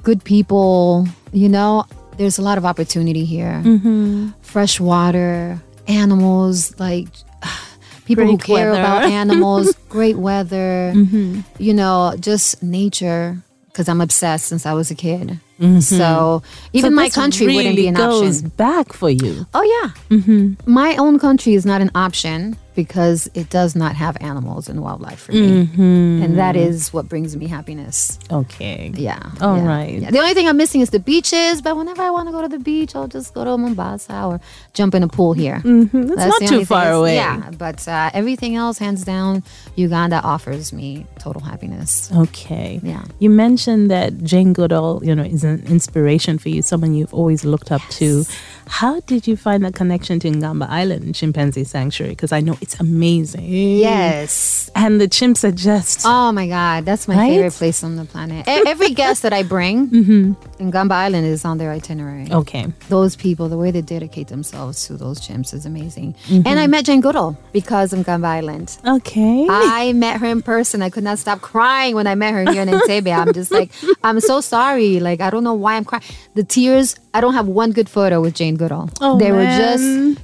good 0.02 0.24
people. 0.24 1.06
You 1.32 1.48
know, 1.48 1.84
there's 2.16 2.38
a 2.38 2.42
lot 2.42 2.58
of 2.58 2.64
opportunity 2.66 3.24
here. 3.24 3.62
Mm-hmm. 3.64 4.30
Fresh 4.42 4.80
water, 4.80 5.60
animals, 5.92 6.78
like 6.78 7.08
people 8.06 8.24
who 8.24 8.38
care 8.38 8.70
weather. 8.70 8.80
about 8.80 9.02
animals, 9.22 9.74
great 9.88 10.16
weather. 10.16 10.92
Mm-hmm. 10.94 11.40
You 11.58 11.74
know, 11.74 12.14
just 12.18 12.62
nature. 12.62 13.38
Because 13.66 13.88
I'm 13.88 14.02
obsessed 14.02 14.44
since 14.46 14.66
I 14.66 14.74
was 14.74 14.90
a 14.90 14.94
kid. 14.94 15.40
So 15.58 15.64
Mm-hmm. 15.64 15.80
So 15.80 16.42
even 16.74 16.92
my 16.92 17.04
this 17.04 17.14
country 17.14 17.46
wouldn't 17.54 17.76
be 17.76 17.86
an 17.88 17.94
goes 17.94 18.38
option. 18.42 18.48
back 18.58 18.92
for 18.92 19.08
you. 19.08 19.46
Oh 19.54 19.62
yeah. 19.62 20.18
Mm-hmm. 20.18 20.70
My 20.70 20.94
own 20.96 21.18
country 21.18 21.54
is 21.54 21.64
not 21.64 21.80
an 21.80 21.90
option 21.94 22.58
because 22.74 23.28
it 23.34 23.50
does 23.50 23.74
not 23.76 23.94
have 23.96 24.16
animals 24.20 24.68
and 24.68 24.82
wildlife 24.82 25.20
for 25.20 25.32
me, 25.32 25.66
Mm-hmm. 25.66 26.22
and 26.22 26.38
that 26.38 26.56
is 26.56 26.92
what 26.92 27.08
brings 27.08 27.36
me 27.36 27.46
happiness. 27.46 28.18
Okay. 28.30 28.92
Yeah. 28.94 29.20
All 29.40 29.56
yeah, 29.58 29.66
right. 29.66 29.98
yeah. 30.00 30.10
The 30.10 30.18
only 30.18 30.34
thing 30.34 30.48
I'm 30.48 30.56
missing 30.56 30.80
is 30.80 30.90
the 30.90 30.98
beaches, 31.00 31.60
but 31.62 31.76
whenever 31.76 32.02
I 32.02 32.10
want 32.10 32.28
to 32.28 32.32
go 32.32 32.42
to 32.42 32.48
the 32.48 32.58
beach, 32.58 32.94
I'll 32.96 33.08
just 33.08 33.34
go 33.34 33.44
to 33.44 33.56
Mombasa 33.58 34.24
or 34.24 34.40
jump 34.74 34.94
in 34.94 35.02
a 35.02 35.08
pool 35.08 35.32
here. 35.34 35.60
Mm-hmm. 35.64 35.96
It's 36.12 36.16
That's 36.16 36.40
not 36.40 36.48
too 36.48 36.64
far 36.64 36.90
is- 36.92 36.96
away. 36.98 37.14
Yeah, 37.16 37.50
but 37.58 37.86
uh, 37.88 38.10
everything 38.14 38.56
else, 38.56 38.78
hands 38.78 39.04
down, 39.04 39.42
Uganda 39.76 40.20
offers 40.22 40.72
me 40.72 41.06
total 41.18 41.42
happiness. 41.42 42.10
Okay. 42.12 42.80
Yeah. 42.82 43.04
You 43.18 43.30
mentioned 43.30 43.90
that 43.90 44.22
Jane 44.24 44.52
Goodall, 44.52 45.04
you 45.04 45.14
know, 45.14 45.22
is 45.24 45.44
an 45.44 45.64
inspiration 45.66 46.38
for 46.38 46.48
you, 46.48 46.62
someone 46.62 46.94
you've 46.94 47.12
always 47.14 47.44
looked 47.44 47.70
up 47.70 47.82
to. 48.00 48.24
How 48.68 49.00
did 49.00 49.26
you 49.26 49.36
find 49.36 49.64
that 49.64 49.74
connection 49.74 50.18
to 50.20 50.30
Ngamba 50.30 50.68
Island 50.68 51.14
Chimpanzee 51.14 51.64
Sanctuary? 51.64 52.12
Because 52.12 52.32
I 52.32 52.40
know 52.40 52.56
it's 52.62 52.78
amazing. 52.80 53.44
Yes. 53.46 54.70
And 54.74 55.00
the 55.00 55.08
chimps 55.08 55.42
are 55.44 55.52
just 55.52 56.02
Oh 56.06 56.32
my 56.32 56.46
God, 56.48 56.84
that's 56.86 57.06
my 57.08 57.16
Right? 57.16 57.30
favorite 57.30 57.52
place 57.52 57.82
on 57.84 57.96
the 57.96 58.04
planet. 58.06 58.44
Every 58.48 58.90
guest 59.00 59.22
that 59.22 59.32
I 59.34 59.42
bring 59.42 59.88
mm-hmm. 59.88 60.32
Ngamba 60.70 60.92
Island 60.92 61.26
is 61.26 61.44
on 61.44 61.58
their 61.58 61.70
itinerary. 61.72 62.26
okay. 62.32 62.72
Those 62.88 63.16
people, 63.16 63.48
the 63.48 63.58
way 63.58 63.70
they 63.72 63.82
dedicate 63.82 64.28
themselves 64.28 64.86
to 64.86 64.96
those 64.96 65.18
chimps 65.20 65.52
is 65.52 65.66
amazing. 65.66 66.14
Mm-hmm. 66.28 66.46
And 66.46 66.60
I 66.60 66.66
met 66.68 66.84
Jane 66.86 67.00
Goodall 67.00 67.36
because 67.52 67.92
of 67.92 67.98
Ngamba 68.06 68.26
Island. 68.26 68.78
Okay. 68.86 69.46
I 69.50 69.92
met 69.92 70.20
her 70.20 70.26
in 70.28 70.40
person. 70.40 70.80
I 70.82 70.88
could 70.88 71.04
not 71.04 71.18
stop 71.18 71.40
crying 71.40 71.94
when 71.96 72.06
I 72.06 72.14
met 72.14 72.32
her 72.32 72.50
here 72.52 72.62
in 72.62 72.68
Entebbe. 72.68 73.12
I'm 73.14 73.32
just 73.34 73.50
like, 73.50 73.70
I'm 74.04 74.20
so 74.20 74.40
sorry. 74.40 75.00
Like, 75.00 75.20
I 75.20 75.28
don't 75.30 75.44
know 75.44 75.54
why 75.54 75.74
I'm 75.76 75.84
crying. 75.84 76.04
The 76.34 76.44
tears, 76.44 76.94
I 77.12 77.20
don't 77.20 77.34
have 77.34 77.48
one 77.48 77.72
good 77.72 77.88
photo 77.90 78.20
with 78.20 78.34
Jane 78.34 78.56
Goodall. 78.56 78.88
Oh, 79.00 79.18
they 79.18 79.32
were 79.32 79.44
just, 79.44 79.82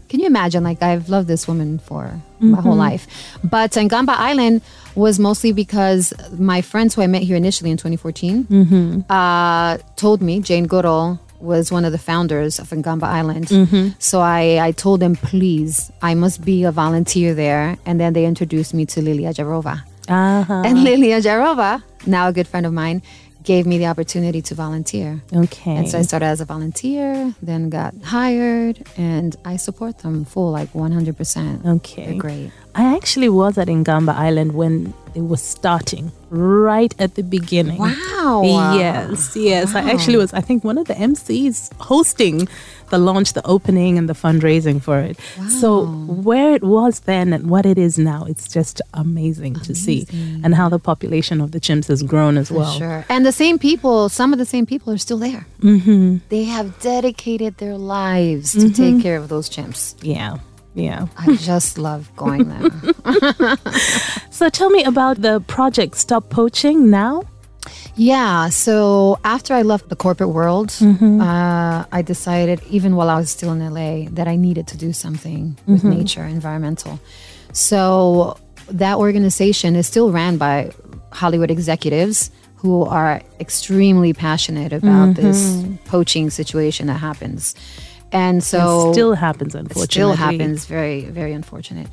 can 0.09 0.21
you 0.21 0.26
imagine? 0.26 0.62
Like, 0.62 0.80
I've 0.83 1.09
loved 1.09 1.26
this 1.28 1.49
woman 1.49 1.78
for 1.80 2.21
my 2.40 2.61
whole 2.61 2.76
life. 2.76 3.07
But 3.45 3.73
Ngamba 3.73 4.14
Island 4.16 4.62
was 4.95 5.18
mostly 5.18 5.52
because 5.52 6.12
my 6.38 6.61
friends 6.62 6.95
who 6.95 7.02
I 7.02 7.07
met 7.07 7.23
here 7.23 7.37
initially 7.37 7.71
in 7.71 7.76
2014 7.76 8.47
uh, 9.09 9.78
told 9.97 10.23
me 10.23 10.40
Jane 10.40 10.66
Goodall 10.66 11.18
was 11.40 11.71
one 11.71 11.85
of 11.85 11.92
the 11.92 11.99
founders 11.99 12.59
of 12.59 12.68
Ngamba 12.71 13.04
Island. 13.04 13.49
So 14.00 14.21
I, 14.21 14.59
I 14.61 14.73
told 14.73 14.99
them, 15.00 15.14
please, 15.14 15.90
I 16.02 16.14
must 16.14 16.45
be 16.45 16.64
a 16.64 16.73
volunteer 16.73 17.33
there. 17.35 17.76
And 17.87 18.00
then 18.00 18.12
they 18.12 18.25
introduced 18.26 18.75
me 18.75 18.87
to 18.87 19.00
Lilly 19.00 19.23
Ajarova. 19.23 19.83
uh-huh. 20.09 20.62
And 20.66 20.83
Lilly 20.83 21.09
Ajarova, 21.09 21.83
now 22.07 22.26
a 22.28 22.33
good 22.33 22.49
friend 22.49 22.66
of 22.66 22.73
mine, 22.73 23.02
gave 23.49 23.64
me 23.64 23.78
the 23.78 23.87
opportunity 23.87 24.43
to 24.43 24.55
volunteer. 24.55 25.23
Okay. 25.33 25.75
And 25.75 25.88
so 25.88 25.99
I 25.99 26.02
started 26.02 26.26
as 26.26 26.43
a 26.43 26.45
volunteer, 26.45 27.35
then 27.40 27.71
got 27.71 27.95
hired, 28.05 28.76
and 28.99 29.35
I 29.43 29.57
support 29.57 30.00
them 30.00 30.26
full, 30.26 30.50
like 30.52 30.71
100%. 30.75 31.64
Okay. 31.64 32.05
They're 32.05 32.21
great. 32.21 32.50
I 32.75 32.95
actually 32.95 33.31
was 33.31 33.57
at 33.57 33.69
Ngamba 33.69 34.14
Island 34.14 34.52
when 34.52 34.93
it 35.19 35.25
was 35.25 35.43
starting, 35.43 36.13
right 36.31 36.95
at 37.01 37.17
the 37.17 37.25
beginning. 37.25 37.79
Wow. 37.79 38.43
Yes, 38.79 39.35
yes. 39.35 39.75
I 39.75 39.91
actually 39.91 40.17
was, 40.17 40.33
I 40.33 40.41
think, 40.41 40.63
one 40.63 40.79
of 40.79 40.87
the 40.87 40.95
MCs 40.95 41.75
hosting 41.81 42.49
the 42.91 42.99
launch, 42.99 43.33
the 43.33 43.45
opening, 43.45 43.99
and 43.99 44.09
the 44.09 44.15
fundraising 44.15 44.81
for 44.81 45.01
it. 45.01 45.19
So, 45.61 45.87
where 45.87 46.55
it 46.55 46.63
was 46.63 47.01
then 47.01 47.33
and 47.33 47.51
what 47.51 47.67
it 47.67 47.79
is 47.79 47.99
now, 47.99 48.25
it's 48.25 48.47
just 48.49 48.81
amazing, 48.95 49.55
to 49.61 49.75
see. 49.75 50.07
And 50.45 50.55
how 50.55 50.69
the 50.69 50.79
population 50.79 51.41
of 51.41 51.51
the 51.51 51.59
chimps 51.59 51.89
has 51.89 52.03
grown 52.03 52.39
as 52.39 52.51
well. 52.51 52.73
Sure. 52.79 53.05
And 53.09 53.27
the 53.27 53.33
same 53.33 53.59
people, 53.59 54.09
some 54.09 54.33
of 54.33 54.39
the 54.39 54.47
same 54.47 54.67
people 54.67 54.93
are 54.93 54.99
still 54.99 55.19
there. 55.19 55.47
Mm-hmm. 55.61 56.19
They 56.29 56.45
have 56.45 56.79
dedicated 56.79 57.59
their 57.59 57.77
lives 57.77 58.53
to 58.53 58.71
take 58.71 59.03
care 59.03 59.17
of 59.17 59.29
those 59.29 59.51
chimps. 59.51 59.97
Yeah, 60.01 60.39
yeah. 60.79 61.07
I 61.19 61.37
just 61.37 61.79
love 61.79 62.11
going 62.17 62.49
there. 62.49 63.57
So, 64.31 64.49
tell 64.49 64.71
me 64.71 64.85
about 64.85 65.21
the 65.21 65.41
project 65.41 65.97
Stop 65.97 66.31
Poaching 66.31 66.91
Now. 66.91 67.25
yeah. 67.97 68.49
So 68.51 69.19
after 69.25 69.53
I 69.53 69.63
left 69.63 69.89
the 69.89 69.97
corporate 69.97 70.31
world, 70.31 70.69
mm-hmm. 70.69 71.21
uh, 71.21 71.85
I 71.91 72.03
decided, 72.03 72.63
even 72.71 72.95
while 72.95 73.11
I 73.11 73.17
was 73.17 73.31
still 73.31 73.53
in 73.53 73.59
LA, 73.59 74.09
that 74.13 74.29
I 74.29 74.37
needed 74.37 74.67
to 74.69 74.77
do 74.77 74.93
something 74.93 75.59
with 75.67 75.83
mm-hmm. 75.83 75.99
nature, 75.99 76.25
environmental. 76.25 77.01
So 77.53 78.39
that 78.71 78.97
organization 78.99 79.75
is 79.75 79.87
still 79.87 80.13
ran 80.13 80.37
by 80.37 80.71
Hollywood 81.13 81.51
executives 81.51 82.31
who 82.57 82.85
are 82.85 83.23
extremely 83.41 84.13
passionate 84.13 84.73
about 84.73 85.15
this 85.15 85.39
mm-hmm. 85.47 85.77
poaching 85.87 86.31
situation 86.31 86.87
that 86.89 86.99
happens. 86.99 87.55
And 88.12 88.43
so 88.43 88.91
it 88.91 88.95
still 88.95 89.15
happens, 89.15 89.55
it 89.55 89.61
unfortunately. 89.61 89.87
still 89.87 90.12
happens. 90.12 90.65
Very, 90.67 91.05
very 91.05 91.33
unfortunate. 91.33 91.88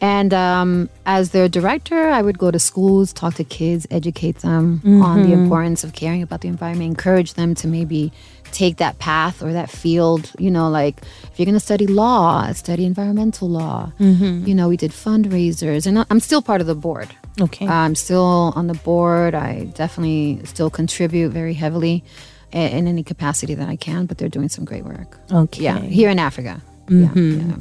And 0.00 0.32
um, 0.32 0.88
as 1.06 1.30
their 1.30 1.48
director, 1.48 2.08
I 2.08 2.22
would 2.22 2.38
go 2.38 2.50
to 2.52 2.58
schools, 2.58 3.12
talk 3.12 3.34
to 3.34 3.44
kids, 3.44 3.86
educate 3.90 4.38
them 4.38 4.80
on 5.02 5.24
the 5.24 5.32
importance 5.32 5.82
of 5.82 5.92
caring 5.92 6.22
about 6.22 6.40
the 6.40 6.48
environment, 6.48 6.88
encourage 6.88 7.34
them 7.34 7.54
to 7.56 7.66
maybe 7.66 8.12
take 8.52 8.76
that 8.76 8.98
path 9.00 9.42
or 9.42 9.52
that 9.52 9.70
field. 9.70 10.30
You 10.38 10.52
know, 10.52 10.68
like 10.70 11.02
if 11.24 11.32
you're 11.36 11.46
going 11.46 11.54
to 11.54 11.60
study 11.60 11.88
law, 11.88 12.52
study 12.52 12.84
environmental 12.84 13.48
law. 13.48 13.92
You 13.98 14.54
know, 14.54 14.68
we 14.68 14.76
did 14.76 14.92
fundraisers, 14.92 15.84
and 15.84 16.06
I'm 16.08 16.20
still 16.20 16.42
part 16.42 16.60
of 16.60 16.68
the 16.68 16.76
board. 16.76 17.08
Okay. 17.40 17.66
I'm 17.66 17.96
still 17.96 18.52
on 18.54 18.68
the 18.68 18.74
board. 18.74 19.34
I 19.34 19.64
definitely 19.74 20.40
still 20.44 20.70
contribute 20.70 21.30
very 21.30 21.54
heavily 21.54 22.04
in 22.52 22.86
any 22.86 23.02
capacity 23.02 23.54
that 23.54 23.68
I 23.68 23.76
can, 23.76 24.06
but 24.06 24.18
they're 24.18 24.28
doing 24.28 24.48
some 24.48 24.64
great 24.64 24.84
work. 24.84 25.18
Okay. 25.32 25.62
Yeah, 25.62 25.78
here 25.80 26.10
in 26.10 26.18
Africa. 26.18 26.62
Yeah, 26.88 27.12
yeah. 27.14 27.56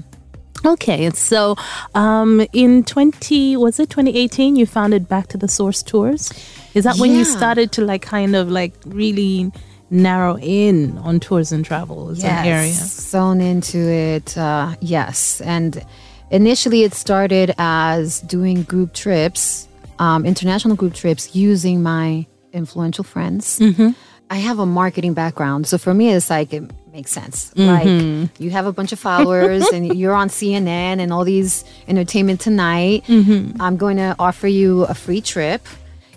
Okay, 0.65 1.09
so 1.11 1.55
um, 1.93 2.45
in 2.53 2.83
20, 2.83 3.57
was 3.57 3.79
it 3.79 3.89
2018, 3.89 4.55
you 4.55 4.65
founded 4.65 5.07
Back 5.07 5.27
to 5.27 5.37
the 5.37 5.47
Source 5.47 5.83
Tours? 5.83 6.31
Is 6.73 6.83
that 6.83 6.97
when 6.97 7.11
you 7.11 7.25
started 7.25 7.71
to 7.73 7.81
like 7.83 8.01
kind 8.01 8.35
of 8.35 8.49
like 8.49 8.73
really 8.85 9.51
narrow 9.89 10.37
in 10.39 10.97
on 10.99 11.19
tours 11.19 11.51
and 11.51 11.63
travel 11.63 12.09
as 12.09 12.23
an 12.23 12.45
area? 12.45 12.73
Sewn 12.73 13.39
into 13.39 13.77
it, 13.77 14.37
uh, 14.37 14.75
yes. 14.81 15.41
And 15.41 15.83
initially, 16.31 16.83
it 16.83 16.93
started 16.93 17.53
as 17.57 18.21
doing 18.21 18.63
group 18.63 18.93
trips, 18.93 19.67
um, 19.99 20.25
international 20.25 20.75
group 20.75 20.93
trips, 20.93 21.35
using 21.35 21.83
my 21.83 22.25
influential 22.51 23.03
friends. 23.03 23.59
Mm-hmm. 23.59 23.89
I 24.29 24.37
have 24.37 24.59
a 24.59 24.65
marketing 24.65 25.13
background, 25.13 25.67
so 25.67 25.77
for 25.77 25.93
me, 25.93 26.11
it's 26.11 26.29
like 26.29 26.53
it 26.53 26.63
makes 26.91 27.11
sense. 27.11 27.53
Mm-hmm. 27.53 28.21
Like 28.21 28.39
you 28.39 28.49
have 28.49 28.65
a 28.65 28.73
bunch 28.73 28.91
of 28.91 28.99
followers, 28.99 29.65
and 29.67 29.97
you're 29.97 30.13
on 30.13 30.29
CNN 30.29 30.99
and 30.99 31.13
all 31.13 31.23
these 31.23 31.63
Entertainment 31.87 32.41
Tonight. 32.41 33.05
Mm-hmm. 33.07 33.61
I'm 33.61 33.77
going 33.77 33.97
to 33.97 34.15
offer 34.19 34.47
you 34.47 34.83
a 34.83 34.93
free 34.93 35.21
trip. 35.21 35.65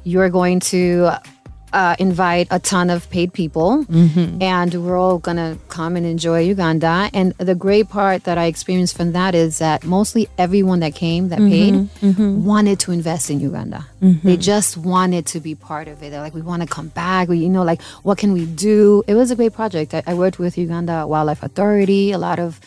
You're 0.03 0.31
going 0.31 0.61
to 0.61 1.11
uh, 1.73 1.95
invite 1.99 2.49
a 2.51 2.59
ton 2.59 2.91
of 2.91 3.09
paid 3.11 3.33
people, 3.33 3.85
Mm-hmm. 3.85 4.43
and 4.43 4.75
we're 4.75 4.99
all 4.99 5.19
gonna 5.19 5.57
come 5.69 5.97
and 5.97 6.05
enjoy 6.07 6.41
Uganda. 6.41 7.11
And 7.15 7.33
the 7.39 7.55
great 7.55 7.89
part 7.89 8.25
that 8.25 8.39
I 8.39 8.47
experienced 8.47 8.97
from 8.97 9.13
that 9.13 9.35
is 9.35 9.59
that 9.59 9.85
mostly 9.85 10.29
everyone 10.39 10.81
that 10.81 10.95
came 10.95 11.29
that 11.31 11.39
Mm-hmm. 11.41 11.87
paid 12.01 12.45
wanted 12.45 12.79
to 12.81 12.93
invest 12.93 13.31
in 13.31 13.41
Uganda. 13.41 13.87
They 14.01 14.37
just 14.37 14.77
wanted 14.77 15.27
to 15.27 15.41
be 15.41 15.55
part 15.55 15.87
of 15.89 16.03
it. 16.03 16.11
They're 16.11 16.21
like, 16.23 16.35
we 16.35 16.41
want 16.43 16.63
to 16.63 16.69
come 16.69 16.89
back. 16.89 17.29
We, 17.29 17.39
you 17.39 17.51
know, 17.51 17.63
like, 17.65 17.83
what 18.03 18.17
can 18.19 18.33
we 18.33 18.47
do? 18.47 19.03
It 19.07 19.15
was 19.15 19.31
a 19.31 19.37
great 19.37 19.53
project. 19.53 19.93
I, 19.95 20.03
I 20.07 20.15
worked 20.15 20.39
with 20.39 20.57
Uganda 20.57 21.07
Wildlife 21.07 21.43
Authority, 21.43 22.11
a 22.13 22.19
lot 22.19 22.39
of 22.39 22.59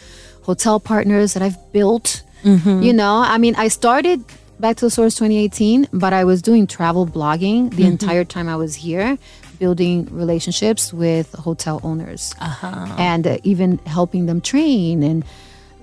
hotel 0.43 0.79
partners 0.79 1.33
that 1.33 1.41
I've 1.43 1.57
built. 1.71 2.21
You 2.43 2.91
know, 2.91 3.15
I 3.25 3.37
mean, 3.37 3.55
I 3.55 3.69
started 3.69 4.21
back 4.63 4.77
to 4.77 4.85
the 4.85 4.89
source 4.89 5.15
2018 5.15 5.89
but 5.91 6.13
i 6.13 6.23
was 6.23 6.41
doing 6.41 6.65
travel 6.65 7.05
blogging 7.05 7.69
the 7.71 7.83
mm-hmm. 7.83 7.91
entire 7.91 8.23
time 8.23 8.47
i 8.47 8.55
was 8.55 8.73
here 8.75 9.17
building 9.59 10.05
relationships 10.11 10.93
with 10.93 11.31
hotel 11.33 11.79
owners 11.83 12.33
uh-huh. 12.39 12.95
and 12.97 13.27
uh, 13.27 13.37
even 13.43 13.77
helping 13.79 14.25
them 14.25 14.41
train 14.41 15.03
and 15.03 15.23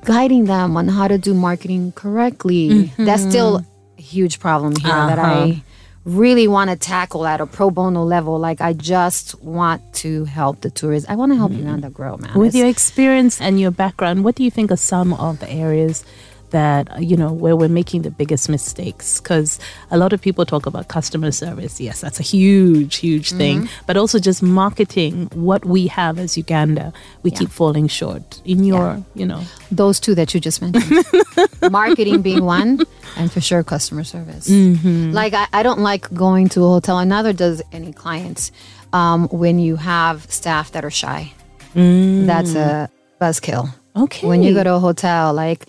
guiding 0.05 0.47
them 0.47 0.77
on 0.77 0.89
how 0.89 1.09
to 1.09 1.19
do 1.19 1.35
marketing 1.35 1.93
correctly. 1.93 2.69
Mm-hmm. 2.69 3.05
That's 3.05 3.23
still 3.23 3.65
a 3.99 4.01
huge 4.01 4.41
problem 4.41 4.77
here 4.77 4.91
that 4.91 5.19
I 5.19 5.33
uh-huh. 5.33 5.61
really 6.05 6.49
want 6.49 6.71
to 6.71 6.77
tackle 6.77 7.27
at 7.27 7.41
a 7.41 7.47
pro 7.47 7.71
bono 7.71 8.03
level. 8.03 8.39
Like 8.39 8.61
I 8.61 8.73
just 8.73 9.41
want 9.43 9.83
to 9.97 10.25
help 10.25 10.61
the 10.61 10.71
tourists. 10.71 11.09
I 11.09 11.15
want 11.15 11.33
to 11.33 11.37
help 11.37 11.53
mm-hmm. 11.53 11.67
Uganda 11.67 11.91
grow, 11.91 12.17
man. 12.17 12.35
With 12.35 12.49
It's- 12.49 12.61
your 12.61 12.69
experience 12.69 13.41
and 13.41 13.61
your 13.61 13.71
background, 13.71 14.25
what 14.25 14.35
do 14.35 14.45
you 14.45 14.51
think 14.51 14.71
are 14.71 14.77
some 14.77 15.13
of 15.15 15.41
the 15.41 15.51
areas 15.51 16.05
that, 16.51 17.03
you 17.03 17.17
know, 17.17 17.33
where 17.33 17.57
we're 17.57 17.69
making 17.69 18.03
the 18.03 18.11
biggest 18.11 18.49
mistakes? 18.49 19.21
Because 19.21 19.59
a 19.91 19.99
lot 19.99 20.13
of 20.13 20.21
people 20.21 20.45
talk 20.45 20.67
about 20.67 20.89
customer 20.89 21.31
service. 21.31 21.81
Yes, 21.81 22.01
that's 22.01 22.21
a 22.21 22.23
huge, 22.23 22.97
huge 22.97 23.29
mm-hmm. 23.29 23.39
thing. 23.39 23.69
But 23.87 23.97
also 23.97 24.19
just 24.19 24.43
marketing 24.43 25.29
what 25.35 25.65
we 25.65 25.87
have 25.89 26.19
as 26.19 26.37
Uganda, 26.37 26.93
we 27.23 27.31
keep 27.31 27.51
falling 27.51 27.89
short. 27.89 28.41
In 28.45 28.65
your, 28.65 29.03
you 29.15 29.27
know, 29.27 29.43
those 29.71 30.01
two 30.01 30.15
that 30.15 30.35
you 30.35 30.41
just 30.41 30.61
mentioned 30.61 31.05
marketing 31.71 32.23
being 32.23 32.45
one 32.45 32.81
and 33.17 33.31
for 33.31 33.41
sure 33.41 33.63
customer 33.63 34.05
service 34.05 34.49
mm-hmm. 34.49 35.13
like 35.13 35.35
I, 35.35 35.47
I 35.53 35.63
don't 35.63 35.81
like 35.81 36.13
going 36.13 36.49
to 36.51 36.65
a 36.65 36.69
hotel 36.69 36.99
and 36.99 37.09
neither 37.09 37.33
does 37.33 37.63
any 37.73 37.93
clients 37.93 38.53
um, 38.93 39.29
when 39.29 39.59
you 39.59 39.77
have 39.77 40.31
staff 40.31 40.73
that 40.73 40.85
are 40.85 40.91
shy 40.91 41.33
mm. 41.75 42.27
that's 42.27 42.55
a 42.55 42.91
buzzkill 43.21 43.73
okay. 43.97 44.27
when 44.27 44.43
you 44.43 44.55
go 44.55 44.65
to 44.65 44.75
a 44.75 44.79
hotel 44.79 45.33
like 45.33 45.67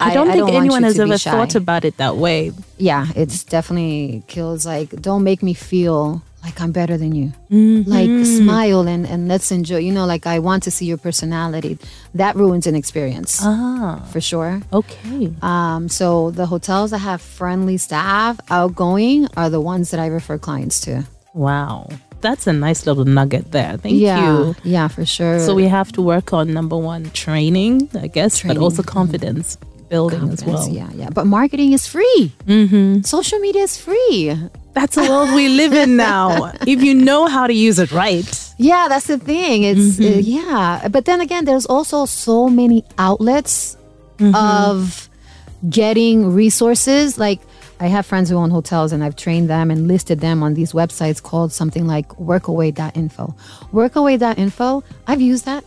I 0.00 0.14
don't 0.14 0.30
think 0.30 0.44
want 0.44 0.54
anyone 0.56 0.82
has 0.84 0.98
ever 1.00 1.18
thought 1.18 1.54
about 1.54 1.84
it 1.84 1.96
that 1.96 2.16
way. 2.16 2.52
yeah 2.78 3.06
it's 3.16 3.42
definitely 3.44 4.22
kills 4.28 4.64
like 4.64 4.90
don't 5.02 5.24
make 5.24 5.42
me 5.42 5.54
feel 5.54 6.22
like 6.44 6.60
i'm 6.60 6.70
better 6.70 6.96
than 6.96 7.12
you 7.14 7.32
Mm-hmm. 7.50 7.90
like 7.90 8.26
smile 8.26 8.86
and, 8.86 9.04
and 9.06 9.26
let's 9.26 9.50
enjoy 9.50 9.78
you 9.78 9.92
know 9.92 10.06
like 10.06 10.24
i 10.26 10.38
want 10.38 10.62
to 10.64 10.70
see 10.70 10.86
your 10.86 10.98
personality 10.98 11.78
that 12.14 12.36
ruins 12.36 12.66
an 12.70 12.74
experience 12.76 13.40
Ah, 13.42 13.98
for 14.12 14.20
sure 14.20 14.62
okay. 14.72 15.32
Um, 15.42 15.88
so 15.88 16.30
the 16.30 16.46
hotels 16.46 16.90
that 16.92 16.98
have 16.98 17.20
friendly 17.20 17.76
staff, 17.78 18.38
outgoing, 18.50 19.26
are 19.36 19.50
the 19.50 19.60
ones 19.60 19.90
that 19.90 19.98
I 20.00 20.06
refer 20.06 20.38
clients 20.38 20.80
to. 20.82 21.02
Wow. 21.34 21.88
That's 22.20 22.46
a 22.46 22.52
nice 22.52 22.86
little 22.86 23.04
nugget 23.04 23.52
there. 23.52 23.76
Thank 23.78 23.94
yeah, 23.98 24.18
you. 24.26 24.54
yeah, 24.64 24.88
for 24.88 25.04
sure. 25.06 25.38
So 25.40 25.54
we 25.54 25.66
have 25.68 25.90
to 25.92 26.02
work 26.02 26.32
on 26.32 26.52
number 26.52 26.76
one, 26.76 27.10
training, 27.10 27.88
I 27.94 28.08
guess, 28.08 28.38
Training. 28.38 28.56
but 28.58 28.62
also 28.64 28.82
confidence 28.82 29.56
building 29.88 30.28
as 30.30 30.44
well. 30.44 30.68
Yeah, 30.68 30.90
yeah. 30.94 31.10
But 31.10 31.26
marketing 31.26 31.72
is 31.72 31.86
free. 31.86 32.32
Mm-hmm. 32.46 33.02
Social 33.02 33.38
media 33.38 33.62
is 33.62 33.76
free. 33.76 34.34
That's 34.72 34.94
the 34.94 35.02
world 35.02 35.34
we 35.34 35.48
live 35.48 35.72
in 35.72 35.96
now. 35.96 36.52
if 36.66 36.82
you 36.82 36.94
know 36.94 37.26
how 37.26 37.46
to 37.46 37.52
use 37.52 37.78
it 37.78 37.90
right. 37.92 38.54
Yeah, 38.58 38.86
that's 38.88 39.06
the 39.06 39.18
thing. 39.18 39.64
It's 39.64 39.98
uh, 39.98 40.20
yeah. 40.22 40.88
But 40.88 41.04
then 41.04 41.20
again, 41.20 41.44
there's 41.44 41.66
also 41.66 42.06
so 42.06 42.48
many 42.48 42.84
outlets 42.98 43.76
of 44.20 45.08
getting 45.68 46.32
resources. 46.32 47.18
Like 47.18 47.40
I 47.80 47.86
have 47.86 48.06
friends 48.06 48.30
who 48.30 48.36
own 48.36 48.50
hotels, 48.50 48.92
and 48.92 49.04
I've 49.04 49.16
trained 49.16 49.48
them 49.48 49.70
and 49.70 49.86
listed 49.88 50.20
them 50.20 50.42
on 50.42 50.54
these 50.54 50.72
websites 50.72 51.22
called 51.22 51.52
something 51.52 51.86
like 51.86 52.08
Workaway.info. 52.10 53.34
Workaway.info. 53.72 54.84
I've 55.06 55.20
used 55.20 55.44
that. 55.44 55.64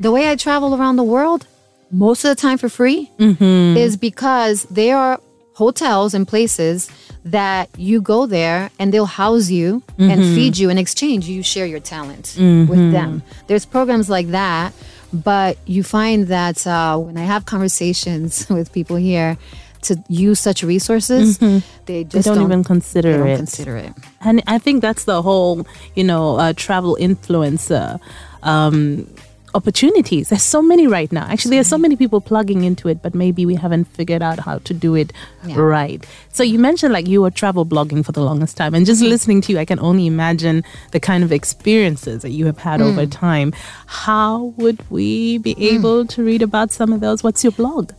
The 0.00 0.10
way 0.10 0.30
I 0.30 0.36
travel 0.36 0.74
around 0.74 0.96
the 0.96 1.04
world, 1.04 1.46
most 1.92 2.24
of 2.24 2.30
the 2.30 2.34
time 2.34 2.58
for 2.58 2.68
free, 2.68 3.10
is 3.18 3.96
because 3.96 4.64
they 4.64 4.90
are 4.90 5.20
hotels 5.54 6.14
and 6.14 6.26
places 6.26 6.90
that 7.24 7.68
you 7.76 8.00
go 8.00 8.26
there 8.26 8.70
and 8.78 8.92
they'll 8.92 9.04
house 9.04 9.50
you 9.50 9.82
and 9.98 10.20
feed 10.34 10.56
you 10.56 10.70
in 10.70 10.78
exchange. 10.78 11.28
You 11.28 11.42
share 11.42 11.66
your 11.66 11.80
talent 11.80 12.34
with 12.38 12.90
them. 12.90 13.22
There's 13.46 13.66
programs 13.66 14.08
like 14.08 14.28
that 14.28 14.72
but 15.12 15.58
you 15.66 15.82
find 15.82 16.28
that 16.28 16.66
uh, 16.66 16.96
when 16.96 17.18
i 17.18 17.22
have 17.22 17.44
conversations 17.44 18.48
with 18.56 18.72
people 18.72 18.96
here 18.96 19.36
to 19.82 20.02
use 20.08 20.40
such 20.40 20.62
resources 20.62 21.38
they 21.86 22.04
just 22.04 22.26
don't 22.26 22.40
even 22.40 22.64
consider 22.64 23.12
they 23.12 23.18
don't 23.18 23.28
it. 23.28 23.36
consider 23.36 23.76
it. 23.76 23.92
And 24.20 24.42
I 24.46 24.58
think 24.58 24.80
that's 24.80 25.04
the 25.04 25.20
whole, 25.22 25.66
you 25.96 26.04
know, 26.04 26.36
uh, 26.38 26.52
travel 26.54 26.96
influencer 27.00 28.00
um, 28.44 29.12
opportunities. 29.54 30.28
There's 30.28 30.42
so 30.42 30.62
many 30.62 30.86
right 30.86 31.10
now. 31.12 31.26
Actually, 31.26 31.56
there's 31.56 31.68
so 31.68 31.76
mm-hmm. 31.76 31.82
many 31.82 31.96
people 31.96 32.20
plugging 32.20 32.64
into 32.64 32.88
it, 32.88 33.02
but 33.02 33.14
maybe 33.14 33.46
we 33.46 33.54
haven't 33.54 33.84
figured 33.84 34.22
out 34.22 34.40
how 34.40 34.58
to 34.58 34.74
do 34.74 34.94
it 34.94 35.12
Yeah. 35.44 35.58
right. 35.58 36.06
So 36.32 36.42
you 36.42 36.58
mentioned 36.58 36.92
like 36.92 37.08
you 37.08 37.22
were 37.22 37.30
travel 37.30 37.66
blogging 37.66 38.04
for 38.04 38.12
the 38.12 38.22
longest 38.22 38.56
time, 38.56 38.74
and 38.74 38.86
just 38.86 39.02
mm-hmm. 39.02 39.10
listening 39.10 39.40
to 39.42 39.52
you, 39.52 39.58
I 39.58 39.64
can 39.64 39.78
only 39.80 40.06
imagine 40.06 40.64
the 40.92 41.00
kind 41.00 41.24
of 41.24 41.32
experiences 41.32 42.22
that 42.22 42.30
you 42.30 42.46
have 42.46 42.58
had 42.58 42.80
over 42.80 43.06
mm. 43.06 43.10
time. 43.12 43.52
How 43.86 44.54
would 44.56 44.88
we 44.90 45.38
be 45.38 45.54
mm. 45.54 45.62
able 45.74 46.06
to 46.06 46.22
read 46.22 46.42
about 46.42 46.72
some 46.72 46.92
of 46.92 47.00
those? 47.00 47.22
What's 47.22 47.44
your 47.44 47.52
blog? 47.52 47.92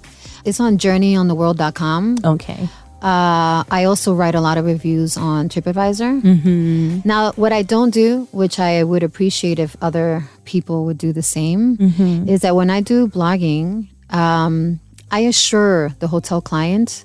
it's 0.45 0.59
on 0.59 0.77
journeyontheworld.com 0.77 2.17
Okay. 2.25 2.69
Uh, 3.03 3.63
I 3.69 3.83
also 3.83 4.13
write 4.13 4.33
a 4.33 4.39
lot 4.41 4.57
of 4.57 4.65
reviews 4.65 5.17
on 5.17 5.49
TripAdvisor. 5.49 6.21
Mm-hmm. 6.21 6.99
Now, 7.03 7.33
what 7.33 7.51
I 7.51 7.61
don't 7.61 7.89
do, 7.91 8.27
which 8.31 8.59
I 8.59 8.83
would 8.83 9.03
appreciate 9.03 9.59
if 9.59 9.75
other 9.81 10.23
people 10.45 10.85
would 10.85 10.97
do 10.97 11.11
the 11.11 11.21
same, 11.23 11.77
Mm-hmm. 11.77 12.29
is 12.29 12.41
that 12.41 12.55
when 12.55 12.69
I 12.69 12.79
do 12.81 13.07
blogging, 13.07 13.87
um, 14.09 14.79
I 15.11 15.19
assure 15.27 15.89
the 15.99 16.07
hotel 16.07 16.41
client, 16.41 17.03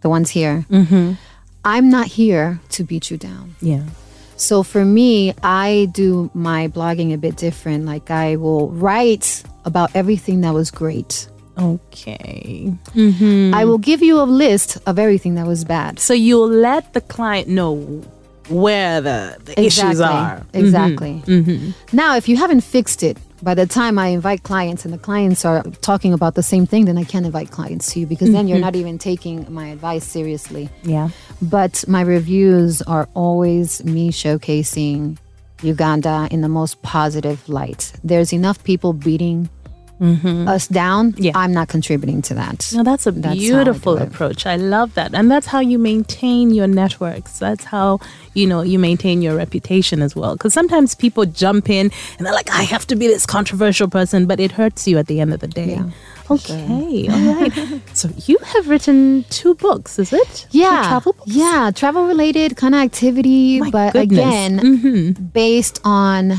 the 0.00 0.08
ones 0.08 0.30
here, 0.30 0.64
Mm-hmm. 0.70 1.12
I'm 1.66 1.88
not 1.90 2.06
here 2.06 2.60
to 2.70 2.84
beat 2.84 3.10
you 3.10 3.16
down. 3.16 3.54
Yeah. 3.60 3.84
So 4.36 4.62
for 4.62 4.84
me, 4.84 5.32
I 5.42 5.88
do 5.92 6.30
my 6.34 6.68
blogging 6.68 7.14
a 7.14 7.16
bit 7.18 7.36
different. 7.36 7.84
Like 7.86 8.10
I 8.10 8.36
will 8.36 8.68
write 8.70 9.42
about 9.64 9.94
everything 9.94 10.40
that 10.42 10.52
was 10.52 10.70
great. 10.70 11.28
Okay. 11.58 12.72
Hmm. 12.92 13.52
I 13.54 13.64
will 13.64 13.78
give 13.78 14.02
you 14.02 14.20
a 14.20 14.24
list 14.24 14.78
of 14.86 14.98
everything 14.98 15.34
that 15.36 15.46
was 15.46 15.64
bad. 15.64 15.98
So 15.98 16.14
you'll 16.14 16.48
let 16.48 16.92
the 16.94 17.00
client 17.00 17.48
know 17.48 17.76
where 18.48 19.00
the, 19.00 19.38
the 19.44 19.58
issues 19.60 20.00
are. 20.00 20.36
Mm-hmm. 20.52 20.58
Exactly. 20.58 21.74
Now, 21.92 22.16
if 22.16 22.28
you 22.28 22.36
haven't 22.36 22.60
fixed 22.62 23.02
it, 23.02 23.16
by 23.42 23.54
the 23.54 23.66
time 23.66 23.98
I 23.98 24.08
invite 24.08 24.42
clients 24.42 24.84
and 24.84 24.92
the 24.92 24.98
clients 24.98 25.44
are 25.44 25.62
talking 25.82 26.12
about 26.12 26.34
the 26.34 26.42
same 26.42 26.66
thing, 26.66 26.86
then 26.86 26.96
I 26.98 27.04
can't 27.04 27.24
invite 27.26 27.50
clients 27.50 27.92
to 27.92 28.00
you 28.00 28.06
because 28.06 28.30
then 28.32 28.44
Mm-hmm. 28.44 28.48
you're 28.48 28.58
not 28.58 28.74
even 28.76 28.98
taking 28.98 29.50
my 29.52 29.68
advice 29.68 30.04
seriously. 30.04 30.68
Yeah. 30.82 31.10
But 31.40 31.84
my 31.88 32.00
reviews 32.02 32.80
are 32.82 33.08
always 33.14 33.84
me 33.84 34.10
showcasing 34.10 35.18
Uganda 35.62 36.28
in 36.30 36.40
the 36.42 36.48
most 36.48 36.82
positive 36.82 37.46
light. 37.48 37.92
There's 38.02 38.32
enough 38.32 38.62
people 38.64 38.92
beating 38.92 39.48
us 40.00 40.66
down. 40.68 41.12
Mm-hmm. 41.12 41.22
Yeah. 41.22 41.32
I'm 41.34 41.52
not 41.52 41.68
contributing 41.68 42.20
to 42.22 42.34
that. 42.34 42.70
No, 42.74 42.82
that's 42.82 43.06
a 43.06 43.12
That's 43.12 43.26
how 43.26 43.32
I 43.32 43.36
beautiful 43.36 43.96
approach. 43.98 44.44
I 44.46 44.56
love 44.56 44.94
that. 44.94 45.14
And 45.14 45.30
that's 45.30 45.46
how 45.46 45.60
you 45.60 45.78
maintain 45.78 46.50
your 46.50 46.66
networks. 46.66 47.38
That's 47.38 47.64
how, 47.64 48.00
you 48.34 48.46
know, 48.46 48.62
you 48.62 48.78
maintain 48.78 49.22
your 49.22 49.36
reputation 49.36 50.02
as 50.02 50.14
well. 50.16 50.34
Because 50.34 50.52
sometimes 50.52 50.94
people 50.94 51.24
jump 51.26 51.70
in 51.70 51.90
and 52.18 52.26
they're 52.26 52.34
like, 52.34 52.50
I 52.50 52.62
have 52.64 52.86
to 52.88 52.96
be 52.96 53.06
this 53.06 53.24
controversial 53.24 53.88
person, 53.88 54.26
but 54.26 54.40
it 54.40 54.52
hurts 54.52 54.86
you 54.88 54.98
at 54.98 55.06
the 55.06 55.20
end 55.20 55.32
of 55.32 55.40
the 55.40 55.48
day. 55.48 55.74
Yeah, 55.76 55.90
okay. 56.30 57.08
All 57.08 57.34
right. 57.36 57.52
so 57.96 58.08
you 58.26 58.36
have 58.38 58.68
written 58.68 59.24
two 59.30 59.54
books, 59.54 59.98
is 59.98 60.12
it? 60.12 60.46
Two 60.50 60.58
Yeah, 60.58 60.82
travel 60.88 61.12
books? 61.12 61.30
yeah, 61.30 61.70
travel 61.74 62.06
related 62.06 62.56
kind 62.56 62.74
of 62.74 62.80
activity, 62.80 63.60
My 63.60 63.70
but 63.70 63.92
goodness. 63.92 64.60
Mm-hmm. 64.60 64.86
again, 64.86 65.12
based 65.32 65.80
on. 65.84 66.32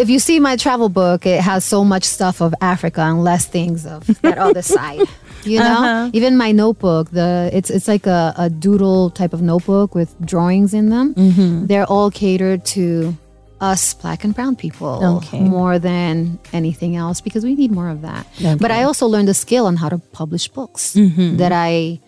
If 0.00 0.08
you 0.08 0.18
see 0.18 0.40
my 0.40 0.56
travel 0.56 0.88
book, 0.88 1.26
it 1.26 1.40
has 1.50 1.64
so 1.64 1.84
much 1.84 2.04
stuff 2.04 2.40
of 2.40 2.54
Africa 2.60 3.02
and 3.02 3.22
less 3.22 3.44
things 3.46 3.84
of 3.86 4.06
that 4.22 4.38
other 4.38 4.62
side. 4.62 5.06
You 5.44 5.58
know, 5.58 5.78
Uh-huh. 5.80 6.10
even 6.12 6.36
my 6.36 6.52
notebook, 6.52 7.10
the 7.10 7.50
it's 7.52 7.70
it's 7.70 7.88
like 7.88 8.06
a, 8.06 8.32
a 8.36 8.48
doodle 8.50 9.10
type 9.10 9.32
of 9.36 9.40
notebook 9.42 9.94
with 9.94 10.10
drawings 10.32 10.72
in 10.74 10.88
them. 10.90 11.14
Mm-hmm. 11.14 11.66
They're 11.66 11.86
all 11.94 12.10
catered 12.10 12.64
to 12.76 13.16
us 13.60 13.92
black 14.02 14.24
and 14.24 14.34
brown 14.34 14.56
people 14.56 14.94
Okay. 15.18 15.40
more 15.40 15.78
than 15.78 16.38
anything 16.52 16.96
else 16.96 17.20
because 17.20 17.44
we 17.44 17.54
need 17.54 17.70
more 17.70 17.90
of 17.90 18.00
that. 18.02 18.26
But 18.58 18.70
I 18.70 18.84
also 18.84 19.06
learned 19.06 19.28
a 19.28 19.34
skill 19.34 19.64
on 19.66 19.76
how 19.76 19.88
to 19.90 19.98
publish 20.12 20.48
books 20.48 20.94
Mm-hmm. 20.94 21.36
that 21.36 21.52
I 21.52 22.00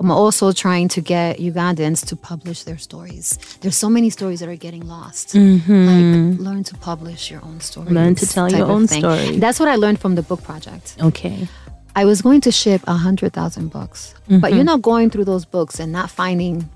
I'm 0.00 0.10
also 0.10 0.52
trying 0.52 0.88
to 0.88 1.00
get 1.00 1.38
Ugandans 1.38 2.04
to 2.08 2.16
publish 2.16 2.64
their 2.64 2.78
stories. 2.78 3.38
There's 3.60 3.76
so 3.76 3.88
many 3.88 4.10
stories 4.10 4.40
that 4.40 4.48
are 4.48 4.56
getting 4.56 4.86
lost. 4.86 5.34
Like 5.34 6.38
learn 6.38 6.64
to 6.64 6.74
publish 6.74 7.30
your 7.30 7.42
own 7.44 7.60
stories. 7.60 7.88
Mm-hmm. 7.88 7.96
Learn 7.96 8.14
to 8.16 8.26
tell 8.26 8.50
your 8.50 8.66
own 8.66 8.86
thing. 8.86 9.00
story. 9.00 9.36
That's 9.38 9.58
what 9.60 9.68
I 9.68 9.76
learned 9.76 10.00
from 10.00 10.14
the 10.16 10.22
book 10.22 10.42
project. 10.42 10.96
Okay. 11.00 11.48
I 11.96 12.04
was 12.04 12.22
going 12.22 12.40
to 12.42 12.50
ship 12.50 12.82
a 12.88 12.94
hundred 12.94 13.32
thousand 13.32 13.68
books, 13.70 14.14
but 14.28 14.40
Mm-hmm. 14.50 14.56
you 14.58 14.64
know, 14.64 14.78
going 14.78 15.10
through 15.10 15.26
those 15.26 15.44
books 15.44 15.78
and 15.78 15.92
not 15.92 16.10
finding 16.10 16.68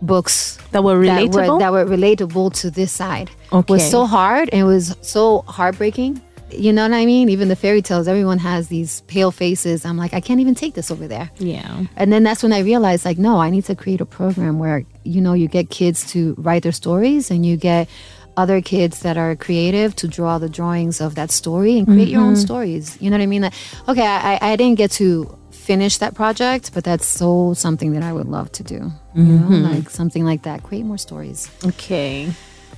books 0.00 0.58
That 0.72 0.82
were 0.82 1.04
that 1.04 1.20
relatable? 1.22 1.52
were, 1.54 1.58
that 1.58 1.72
were 1.72 1.84
relatable 1.84 2.52
to 2.60 2.70
this 2.70 2.90
side 2.92 3.30
Okay. 3.52 3.72
was 3.74 3.88
so 3.90 4.06
hard 4.06 4.48
and 4.52 4.60
it 4.62 4.64
was 4.64 4.96
so 5.02 5.42
heartbreaking. 5.46 6.20
You 6.58 6.72
know 6.72 6.82
what 6.82 6.92
I 6.92 7.06
mean? 7.06 7.28
Even 7.28 7.48
the 7.48 7.56
fairy 7.56 7.82
tales, 7.82 8.08
everyone 8.08 8.38
has 8.38 8.68
these 8.68 9.02
pale 9.02 9.30
faces. 9.30 9.84
I'm 9.84 9.96
like, 9.96 10.14
I 10.14 10.20
can't 10.20 10.40
even 10.40 10.54
take 10.54 10.74
this 10.74 10.90
over 10.90 11.06
there. 11.06 11.30
yeah. 11.38 11.84
And 11.96 12.12
then 12.12 12.22
that's 12.22 12.42
when 12.42 12.52
I 12.52 12.60
realized, 12.60 13.04
like, 13.04 13.18
no, 13.18 13.38
I 13.38 13.50
need 13.50 13.64
to 13.66 13.74
create 13.74 14.00
a 14.00 14.06
program 14.06 14.58
where, 14.58 14.84
you 15.04 15.20
know, 15.20 15.32
you 15.32 15.48
get 15.48 15.70
kids 15.70 16.10
to 16.12 16.34
write 16.38 16.62
their 16.62 16.72
stories 16.72 17.30
and 17.30 17.44
you 17.44 17.56
get 17.56 17.88
other 18.36 18.60
kids 18.60 19.00
that 19.00 19.16
are 19.16 19.36
creative 19.36 19.94
to 19.96 20.08
draw 20.08 20.38
the 20.38 20.48
drawings 20.48 21.00
of 21.00 21.14
that 21.14 21.30
story 21.30 21.78
and 21.78 21.86
create 21.86 22.08
your 22.08 22.20
own 22.20 22.34
mm-hmm. 22.34 22.42
stories. 22.42 23.00
You 23.00 23.10
know 23.10 23.16
what 23.16 23.22
I 23.22 23.26
mean? 23.26 23.42
Like, 23.42 23.54
okay, 23.88 24.06
I, 24.06 24.38
I 24.40 24.56
didn't 24.56 24.76
get 24.76 24.90
to 24.92 25.38
finish 25.50 25.98
that 25.98 26.14
project, 26.14 26.72
but 26.74 26.84
that's 26.84 27.06
so 27.06 27.54
something 27.54 27.92
that 27.92 28.02
I 28.02 28.12
would 28.12 28.26
love 28.26 28.50
to 28.52 28.62
do. 28.62 28.90
You 29.14 29.22
know, 29.22 29.48
mm-hmm. 29.48 29.62
like 29.62 29.90
something 29.90 30.24
like 30.24 30.42
that. 30.42 30.62
Create 30.62 30.84
more 30.84 30.98
stories. 30.98 31.50
Okay. 31.64 32.32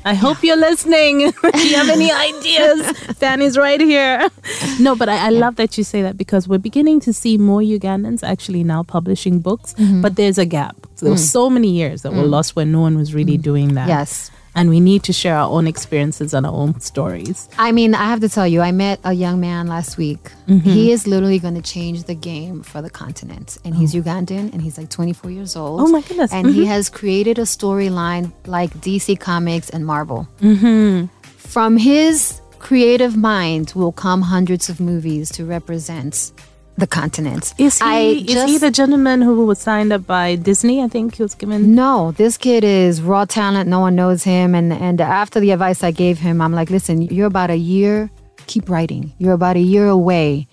I 0.07 0.15
hope 0.15 0.45
you're 0.45 0.57
listening. 0.57 1.19
Do 1.43 1.69
you 1.69 1.77
have 1.77 1.89
any 1.89 2.13
ideas? 2.31 2.93
Fanny's 3.19 3.59
right 3.59 3.81
here. 3.81 4.31
No, 4.79 4.95
but 4.95 5.09
I, 5.09 5.27
I 5.27 5.29
love 5.31 5.57
that 5.57 5.77
you 5.77 5.83
say 5.83 6.01
that 6.03 6.17
because 6.17 6.47
we're 6.47 6.59
beginning 6.59 7.01
to 7.01 7.13
see 7.13 7.37
more 7.37 7.61
Ugandans 7.61 8.23
actually 8.23 8.63
now 8.63 8.85
publishing 8.85 9.41
books, 9.41 9.75
mm-hmm. 9.75 10.03
but 10.03 10.15
there's 10.15 10.39
a 10.39 10.47
gap. 10.47 10.77
So 10.95 11.07
there 11.07 11.13
were 11.13 11.19
mm. 11.19 11.33
so 11.33 11.51
many 11.51 11.71
years 11.71 12.03
that 12.03 12.13
were 12.13 12.23
mm. 12.23 12.31
lost 12.31 12.55
where 12.55 12.65
no 12.65 12.81
one 12.81 12.97
was 12.97 13.15
really 13.15 13.37
mm. 13.37 13.43
doing 13.43 13.75
that. 13.75 13.89
Yes. 13.89 14.31
And 14.57 14.71
we 14.71 14.81
need 14.81 15.03
to 15.05 15.13
share 15.13 15.37
our 15.37 15.49
own 15.49 15.67
experiences 15.67 16.35
and 16.35 16.47
our 16.47 16.53
own 16.53 16.81
stories. 16.81 17.49
I 17.59 17.73
mean, 17.73 17.95
I 17.95 18.07
have 18.07 18.21
to 18.21 18.29
tell 18.29 18.49
you, 18.49 18.63
I 18.63 18.73
met 18.73 18.99
a 19.05 19.13
young 19.13 19.39
man 19.39 19.69
last 19.69 19.99
week. 19.99 20.33
He 20.49 20.91
is 20.91 21.07
literally 21.07 21.39
going 21.39 21.55
to 21.55 21.63
change 21.63 22.05
the 22.05 22.15
game 22.15 22.63
for 22.63 22.81
the 22.81 22.89
continent. 22.89 23.59
And 23.65 23.75
he's 23.75 23.95
Ugandan 23.95 24.53
and 24.53 24.63
he's 24.63 24.79
like 24.79 24.89
24 24.89 25.31
years 25.31 25.57
old. 25.57 25.83
Oh 25.83 25.89
my 25.89 26.01
goodness. 26.01 26.33
And 26.33 26.49
he 26.49 26.65
has 26.65 26.89
created 26.89 27.39
a 27.39 27.43
storyline 27.43 28.33
like 28.47 28.71
DC 28.81 29.21
Comics 29.21 29.69
and 29.69 29.85
Marvel. 29.85 30.27
Mm-hmm. 30.41 31.07
From 31.37 31.77
his 31.77 32.41
creative 32.59 33.15
mind 33.17 33.73
will 33.77 33.93
come 33.93 34.23
hundreds 34.23 34.71
of 34.71 34.81
movies 34.81 35.31
to 35.33 35.45
represent 35.45 36.33
the 36.79 36.87
continents. 36.87 37.55
Is 37.59 37.79
he, 37.79 37.85
I 37.85 37.99
is 37.99 38.45
he 38.45 38.59
the 38.59 38.71
gentleman 38.71 39.23
who 39.23 39.47
was 39.47 39.59
signed 39.59 39.93
up 39.93 40.07
by 40.07 40.37
Disney? 40.37 40.83
I 40.83 40.89
think 40.89 41.15
he 41.15 41.23
was 41.23 41.35
given. 41.35 41.75
No, 41.75 42.13
this 42.13 42.37
kid 42.37 42.65
is 42.65 43.03
raw 43.03 43.25
talent. 43.25 43.69
No 43.69 43.81
one 43.81 43.95
knows 43.95 44.25
him. 44.25 44.55
And 44.55 44.73
and 44.73 45.01
after 45.01 45.41
the 45.41 45.51
advice 45.53 45.83
I 45.83 45.91
gave 45.91 46.19
him, 46.19 46.41
I'm 46.41 46.53
like, 46.53 46.71
listen, 46.71 47.03
you're 47.03 47.27
about 47.27 47.51
a 47.51 47.57
year. 47.57 48.11
Keep 48.47 48.69
writing. 48.69 49.13
You're 49.19 49.33
about 49.33 49.57
a 49.57 49.61
year 49.61 49.89
away 49.89 50.47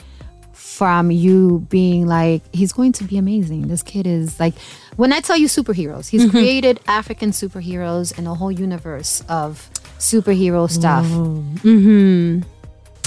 from 0.54 1.12
you 1.12 1.60
being 1.70 2.08
like, 2.08 2.42
he's 2.54 2.74
going 2.74 2.92
to 2.94 3.04
be 3.04 3.18
amazing. 3.18 3.68
This 3.68 3.84
kid 3.84 4.08
is 4.08 4.40
like, 4.40 4.56
when 4.96 5.14
I 5.14 5.20
tell 5.20 5.38
you 5.38 5.48
superheroes, 5.48 6.10
he's 6.10 6.24
mm-hmm. 6.24 6.32
created 6.32 6.80
African 6.88 7.30
superheroes 7.30 8.18
and 8.18 8.28
a 8.28 8.34
whole 8.34 8.52
universe 8.52 9.22
of 9.30 9.70
superhero 10.00 10.68
stuff. 10.70 11.06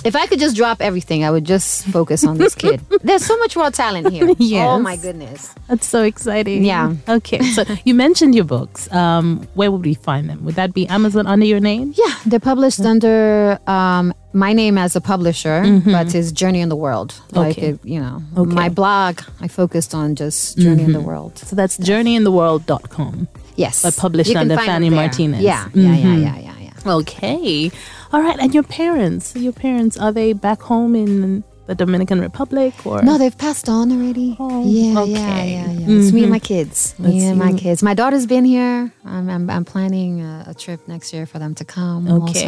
If 0.05 0.15
I 0.15 0.27
could 0.27 0.39
just 0.39 0.55
drop 0.57 0.81
everything, 0.81 1.25
I 1.25 1.31
would 1.33 1.45
just 1.45 1.85
focus 1.87 2.25
on 2.25 2.39
this 2.39 2.55
kid. 2.55 2.81
There's 3.03 3.25
so 3.25 3.37
much 3.39 3.57
raw 3.57 3.71
talent 3.71 4.13
here. 4.13 4.29
Oh 4.67 4.79
my 4.79 4.97
goodness. 4.97 5.53
That's 5.69 5.87
so 5.87 6.03
exciting. 6.05 6.65
Yeah. 6.65 6.95
Okay. 7.09 7.41
So 7.43 7.65
you 7.85 7.95
mentioned 7.95 8.35
your 8.35 8.45
books. 8.45 8.91
Um, 8.93 9.49
where 9.55 9.71
would 9.73 9.85
we 9.85 9.95
find 9.95 10.29
them? 10.31 10.45
Would 10.45 10.55
that 10.55 10.73
be 10.75 10.87
Amazon 10.89 11.27
under 11.27 11.45
your 11.47 11.61
name? 11.61 11.93
Yeah, 11.97 12.15
they're 12.25 12.39
published 12.39 12.81
under 12.81 13.59
um, 13.67 14.15
my 14.33 14.53
name 14.53 14.79
as 14.79 14.95
a 14.95 15.01
publisher, 15.01 15.81
but 15.85 16.15
it's 16.15 16.31
Journey 16.31 16.61
in 16.61 16.69
the 16.69 16.77
World. 16.77 17.15
Like, 17.33 17.59
Okay. 17.59 17.69
it, 17.71 17.85
you 17.85 17.99
know, 18.01 18.23
Okay. 18.37 18.55
my 18.55 18.69
blog, 18.69 19.21
I 19.41 19.49
focused 19.49 19.93
on 19.95 20.15
just 20.15 20.57
Journey 20.59 20.85
in 20.85 20.93
the 20.93 21.01
World. 21.01 21.39
So 21.39 21.57
that's 21.57 21.79
journeyintheworld.com. 21.79 23.29
Yes. 23.57 23.83
But 23.83 23.97
published 23.97 24.29
You 24.29 24.35
can 24.35 24.43
under 24.43 24.57
find 24.57 24.67
Fanny 24.67 24.89
them 24.89 24.97
there. 24.97 25.07
Martinez. 25.07 25.41
Yeah, 25.43 25.69
yeah, 25.75 25.95
yeah, 25.97 26.17
yeah, 26.17 26.39
yeah, 26.39 26.55
yeah. 26.61 26.93
Okay. 26.93 27.71
All 28.13 28.23
right. 28.23 28.39
And 28.39 28.55
your 28.55 28.63
parents? 28.63 29.35
Your 29.37 29.53
parents, 29.53 29.97
are 29.97 30.13
they 30.13 30.33
back 30.33 30.61
home 30.63 30.95
in 30.95 31.45
the 31.67 31.75
Dominican 31.75 32.21
Republic 32.21 32.75
or? 32.87 33.03
No, 33.03 33.19
they've 33.19 33.37
passed 33.37 33.69
on 33.69 33.91
already. 33.91 34.37
Oh, 34.39 34.65
yeah, 34.65 34.93
yeah, 34.93 35.01
okay. 35.01 35.13
yeah, 35.13 35.71
yeah. 35.71 35.71
It's 35.71 35.87
me 35.87 35.89
mm-hmm. 35.91 36.23
and 36.23 36.31
my 36.31 36.39
kids. 36.39 36.99
Me 36.99 37.13
That's 37.13 37.25
and 37.25 37.39
my 37.39 37.51
you. 37.51 37.59
kids. 37.59 37.83
My 37.83 37.95
daughter's 37.95 38.27
been 38.27 38.45
here. 38.45 38.93
I'm, 39.05 39.29
I'm, 39.29 39.51
I'm 39.51 39.65
planning 39.65 40.23
a, 40.23 40.47
a 40.49 40.55
trip 40.55 40.87
next 40.89 41.13
year 41.13 41.27
for 41.27 41.39
them 41.39 41.55
to 41.57 41.65
come. 41.65 42.09
Okay. 42.23 42.47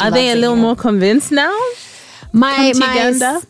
Are 0.00 0.10
they 0.10 0.30
a 0.30 0.36
little 0.36 0.56
more 0.56 0.76
convinced 0.76 1.32
now? 1.32 1.56
my 2.32 2.72
my 2.76 2.94
Uganda? 2.94 3.42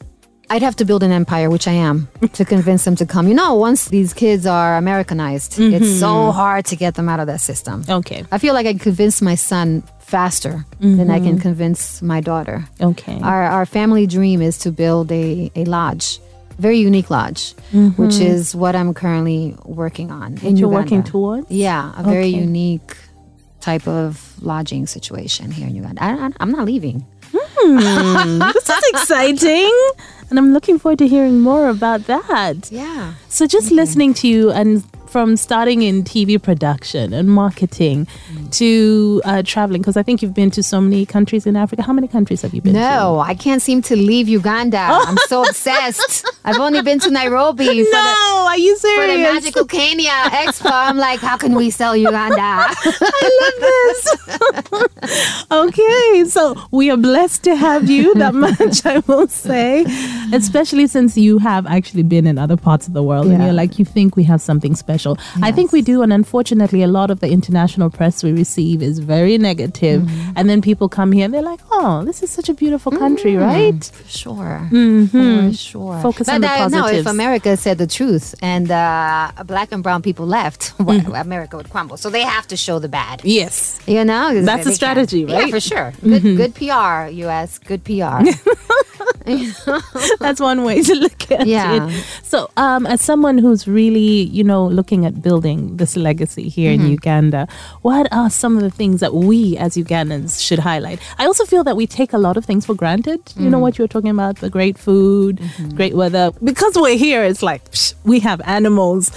I'd 0.48 0.62
have 0.62 0.76
to 0.76 0.84
build 0.84 1.02
an 1.02 1.10
empire, 1.10 1.50
which 1.50 1.66
I 1.66 1.72
am, 1.72 2.08
to 2.34 2.44
convince 2.54 2.84
them 2.84 2.94
to 2.96 3.06
come. 3.06 3.26
You 3.26 3.34
know, 3.34 3.54
once 3.54 3.88
these 3.88 4.14
kids 4.14 4.46
are 4.46 4.76
Americanized, 4.76 5.58
it's 5.58 5.98
so 5.98 6.06
mm-hmm. 6.06 6.36
hard 6.36 6.66
to 6.66 6.76
get 6.76 6.94
them 6.94 7.08
out 7.08 7.18
of 7.18 7.26
that 7.26 7.40
system. 7.40 7.84
Okay. 7.88 8.24
I 8.30 8.38
feel 8.38 8.54
like 8.54 8.66
I 8.66 8.74
convinced 8.74 9.22
my 9.22 9.34
son 9.34 9.82
faster 10.06 10.64
than 10.78 11.10
I 11.10 11.18
can 11.18 11.32
mm-hmm. 11.32 11.40
convince 11.40 12.00
my 12.00 12.20
daughter. 12.20 12.64
Okay. 12.80 13.18
Our 13.22 13.42
our 13.42 13.66
family 13.66 14.06
dream 14.06 14.40
is 14.40 14.56
to 14.58 14.70
build 14.70 15.10
a, 15.10 15.50
a 15.56 15.64
lodge, 15.64 16.20
very 16.58 16.78
unique 16.78 17.10
lodge, 17.10 17.54
mm-hmm. 17.72 18.00
which 18.00 18.16
is 18.20 18.54
what 18.54 18.76
I'm 18.76 18.94
currently 18.94 19.56
working 19.64 20.10
on. 20.12 20.38
in 20.38 20.56
you're 20.56 20.68
working 20.68 20.98
Uganda. 20.98 21.10
towards? 21.10 21.50
Yeah, 21.50 21.92
a 21.96 22.02
very 22.04 22.30
Okay. 22.30 22.40
unique 22.46 22.96
type 23.60 23.88
of 23.88 24.32
lodging 24.40 24.86
situation 24.86 25.50
here 25.50 25.66
in 25.66 25.74
Uganda. 25.74 26.02
I, 26.02 26.10
I, 26.26 26.30
I'm 26.38 26.52
not 26.52 26.64
leaving. 26.66 27.04
Hmm, 27.34 28.38
this 28.54 28.68
is 28.68 28.84
exciting. 28.94 29.74
And 30.30 30.38
I'm 30.38 30.52
looking 30.52 30.78
forward 30.78 30.98
to 31.00 31.08
hearing 31.08 31.40
more 31.40 31.68
about 31.68 32.06
that. 32.06 32.70
Yeah. 32.70 33.14
So 33.28 33.46
just 33.46 33.70
listening 33.70 34.14
to 34.22 34.28
you 34.28 34.50
and 34.50 34.84
from 35.16 35.34
starting 35.34 35.80
in 35.80 36.04
TV 36.04 36.36
production 36.40 37.14
and 37.14 37.30
marketing 37.30 38.06
to 38.50 39.22
uh, 39.24 39.42
traveling, 39.42 39.80
because 39.80 39.96
I 39.96 40.02
think 40.02 40.20
you've 40.20 40.34
been 40.34 40.50
to 40.50 40.62
so 40.62 40.78
many 40.78 41.06
countries 41.06 41.46
in 41.46 41.56
Africa. 41.56 41.80
How 41.80 41.94
many 41.94 42.06
countries 42.06 42.42
have 42.42 42.52
you 42.52 42.60
been 42.60 42.74
to? 42.74 42.80
No, 42.80 43.18
I 43.18 43.34
can't 43.34 43.62
seem 43.62 43.80
to 43.80 43.96
leave 43.96 44.28
Uganda. 44.28 44.76
I'm 44.76 45.16
so 45.26 45.42
obsessed. 45.48 46.26
I've 46.44 46.60
only 46.60 46.82
been 46.82 46.98
to 46.98 47.10
Nairobi 47.10 47.64
for, 47.64 47.72
the, 47.74 47.90
No, 47.92 48.46
are 48.46 48.58
you 48.58 48.76
serious? 48.76 49.10
for 49.10 49.16
the? 49.16 49.22
Magical 49.22 49.64
Kenya 49.64 50.10
Expo. 50.10 50.70
I'm 50.70 50.98
like, 50.98 51.20
how 51.20 51.38
can 51.38 51.54
we 51.54 51.70
sell 51.70 51.96
Uganda? 51.96 52.36
I 52.42 53.28
love 53.40 53.58
this. 53.70 55.46
okay, 55.50 56.24
so 56.28 56.54
we 56.72 56.90
are 56.90 56.98
blessed 56.98 57.42
to 57.44 57.56
have 57.56 57.88
you 57.88 58.12
that 58.16 58.34
much, 58.34 58.84
I 58.84 58.98
will 59.06 59.28
say, 59.28 59.86
especially 60.34 60.86
since 60.88 61.16
you 61.16 61.38
have 61.38 61.66
actually 61.66 62.02
been 62.02 62.26
in 62.26 62.36
other 62.36 62.58
parts 62.58 62.86
of 62.86 62.92
the 62.92 63.02
world 63.02 63.28
and 63.28 63.42
you're 63.42 63.54
like, 63.54 63.78
you 63.78 63.86
think 63.86 64.14
we 64.14 64.24
have 64.24 64.42
something 64.42 64.74
special. 64.76 65.05
I 65.48 65.52
think 65.52 65.72
we 65.72 65.82
do, 65.82 66.02
and 66.02 66.12
unfortunately, 66.12 66.82
a 66.82 66.86
lot 66.88 67.10
of 67.10 67.20
the 67.20 67.28
international 67.30 67.88
press 67.90 68.22
we 68.24 68.32
receive 68.32 68.82
is 68.82 68.98
very 68.98 69.36
negative. 69.38 70.02
Mm-hmm. 70.02 70.32
and 70.36 70.44
then 70.50 70.60
people 70.62 70.88
come 70.88 71.10
here 71.12 71.24
and 71.26 71.32
they're 71.34 71.42
like, 71.54 71.60
oh, 71.70 72.04
this 72.04 72.22
is 72.22 72.30
such 72.30 72.48
a 72.48 72.54
beautiful 72.54 72.90
country, 72.92 73.36
right? 73.36 73.84
For 73.84 74.08
sure. 74.08 74.68
For 74.70 75.52
sure. 75.52 76.00
Focus 76.00 76.26
but 76.26 76.34
on 76.36 76.40
the 76.42 76.50
uh, 76.50 76.68
no, 76.68 76.86
if. 76.86 77.06
America 77.06 77.56
said 77.56 77.78
the 77.78 77.86
truth 77.98 78.34
and 78.42 78.70
uh, 78.70 79.30
black 79.44 79.72
and 79.72 79.82
brown 79.82 80.00
people 80.02 80.26
left, 80.26 80.72
well, 80.86 81.14
America 81.14 81.56
would 81.56 81.70
crumble. 81.70 81.96
So 81.96 82.10
they 82.10 82.22
have 82.22 82.46
to 82.48 82.56
show 82.56 82.78
the 82.78 82.88
bad. 82.88 83.20
Yes. 83.24 83.78
You 83.86 84.04
know, 84.04 84.42
That's 84.42 84.66
a 84.66 84.72
strategy, 84.72 85.20
Yeah, 85.28 85.38
right? 85.38 85.50
for 85.50 85.60
sure. 85.60 85.92
Good, 86.02 86.22
good 86.22 86.54
PR, 86.54 87.08
US. 87.26 87.58
Good 87.58 87.82
PR. 87.84 88.22
That's 90.20 90.40
one 90.40 90.62
way 90.64 90.82
to 90.82 90.94
look 90.94 91.30
at 91.30 91.46
Yeah. 91.46 91.88
it. 91.88 92.04
So, 92.22 92.48
um, 92.56 92.86
as 92.86 93.00
someone 93.00 93.38
who's 93.38 93.66
really, 93.66 94.22
you 94.38 94.44
know, 94.44 94.66
looking 94.66 94.95
at 95.04 95.20
building 95.20 95.76
this 95.76 95.96
legacy 95.96 96.48
here 96.48 96.72
Mm-hmm. 96.72 96.84
in 96.86 96.90
Uganda, 96.92 97.48
what 97.82 98.06
are 98.12 98.30
some 98.30 98.56
of 98.56 98.62
the 98.62 98.70
things 98.70 99.00
that 99.00 99.12
we 99.14 99.56
as 99.58 99.76
Ugandans 99.76 100.40
should 100.44 100.60
highlight? 100.60 100.98
I 101.18 101.26
also 101.26 101.44
feel 101.44 101.64
that 101.64 101.76
we 101.76 101.86
take 101.86 102.12
a 102.12 102.18
lot 102.18 102.36
of 102.36 102.44
things 102.44 102.64
for 102.64 102.74
granted. 102.74 103.20
You 103.36 103.46
Mm. 103.48 103.50
know 103.50 103.58
what 103.58 103.76
you 103.78 103.82
were 103.84 103.88
talking 103.88 104.10
about, 104.10 104.36
the 104.36 104.50
great 104.50 104.78
food, 104.78 105.38
Mm-hmm. 105.38 105.76
great 105.76 105.94
weather. 105.94 106.30
Because 106.42 106.74
we're 106.76 106.96
here, 106.96 107.22
it's 107.24 107.42
like 107.42 107.70
psh, 107.70 107.94
we 108.04 108.20
have 108.20 108.40
animals. 108.44 109.10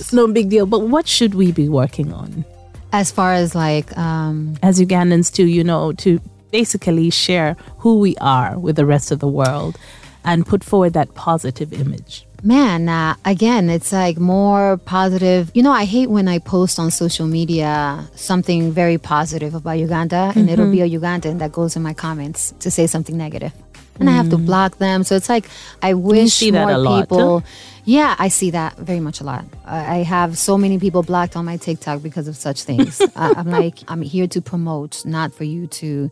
It's 0.00 0.12
no 0.12 0.26
big 0.28 0.48
deal. 0.48 0.66
But 0.66 0.82
what 0.94 1.06
should 1.06 1.34
we 1.34 1.52
be 1.52 1.68
working 1.68 2.12
on 2.12 2.44
as 2.92 3.10
far 3.10 3.34
as 3.34 3.54
like, 3.54 3.96
um, 3.98 4.56
as 4.62 4.80
Ugandans 4.80 5.32
to, 5.34 5.44
you 5.44 5.62
know, 5.64 5.92
to 6.04 6.20
basically 6.50 7.10
share 7.10 7.56
who 7.78 7.98
we 8.00 8.16
are 8.16 8.58
with 8.58 8.76
the 8.76 8.86
rest 8.86 9.10
of 9.12 9.18
the 9.20 9.28
world 9.28 9.78
and 10.24 10.44
put 10.46 10.64
forward 10.64 10.92
that 10.94 11.14
positive 11.14 11.72
image? 11.72 12.26
Man, 12.42 12.88
uh, 12.88 13.14
again, 13.24 13.68
it's 13.68 13.92
like 13.92 14.18
more 14.18 14.78
positive. 14.78 15.50
You 15.54 15.62
know, 15.62 15.72
I 15.72 15.84
hate 15.84 16.08
when 16.08 16.26
I 16.28 16.38
post 16.38 16.78
on 16.78 16.90
social 16.90 17.26
media 17.26 18.08
something 18.14 18.72
very 18.72 18.98
positive 18.98 19.54
about 19.54 19.72
Uganda, 19.78 20.32
and 20.34 20.48
it'll 20.48 20.70
be 20.70 20.80
a 20.80 20.88
Ugandan 20.88 21.38
that 21.40 21.52
goes 21.52 21.76
in 21.76 21.82
my 21.82 21.92
comments 21.92 22.54
to 22.60 22.70
say 22.70 22.86
something 22.86 23.16
negative, 23.16 23.52
and 23.98 24.08
I 24.08 24.12
have 24.12 24.30
to 24.30 24.38
block 24.38 24.78
them. 24.78 25.04
So 25.04 25.16
it's 25.16 25.28
like 25.28 25.46
I 25.82 25.94
wish 25.94 26.40
more 26.52 26.70
people. 27.02 27.44
Yeah, 27.84 28.14
I 28.18 28.28
see 28.28 28.50
that 28.50 28.76
very 28.76 29.00
much 29.00 29.20
a 29.20 29.24
lot. 29.24 29.44
I 29.66 29.98
I 29.98 30.02
have 30.02 30.38
so 30.38 30.56
many 30.56 30.78
people 30.78 31.02
blocked 31.02 31.36
on 31.36 31.44
my 31.44 31.56
TikTok 31.58 32.02
because 32.02 32.28
of 32.28 32.36
such 32.36 32.62
things. 32.62 33.00
I, 33.16 33.34
I'm 33.36 33.50
like, 33.50 33.78
I'm 33.88 34.02
here 34.02 34.28
to 34.28 34.40
promote, 34.40 35.04
not 35.04 35.34
for 35.34 35.44
you 35.44 35.66
to 35.66 36.10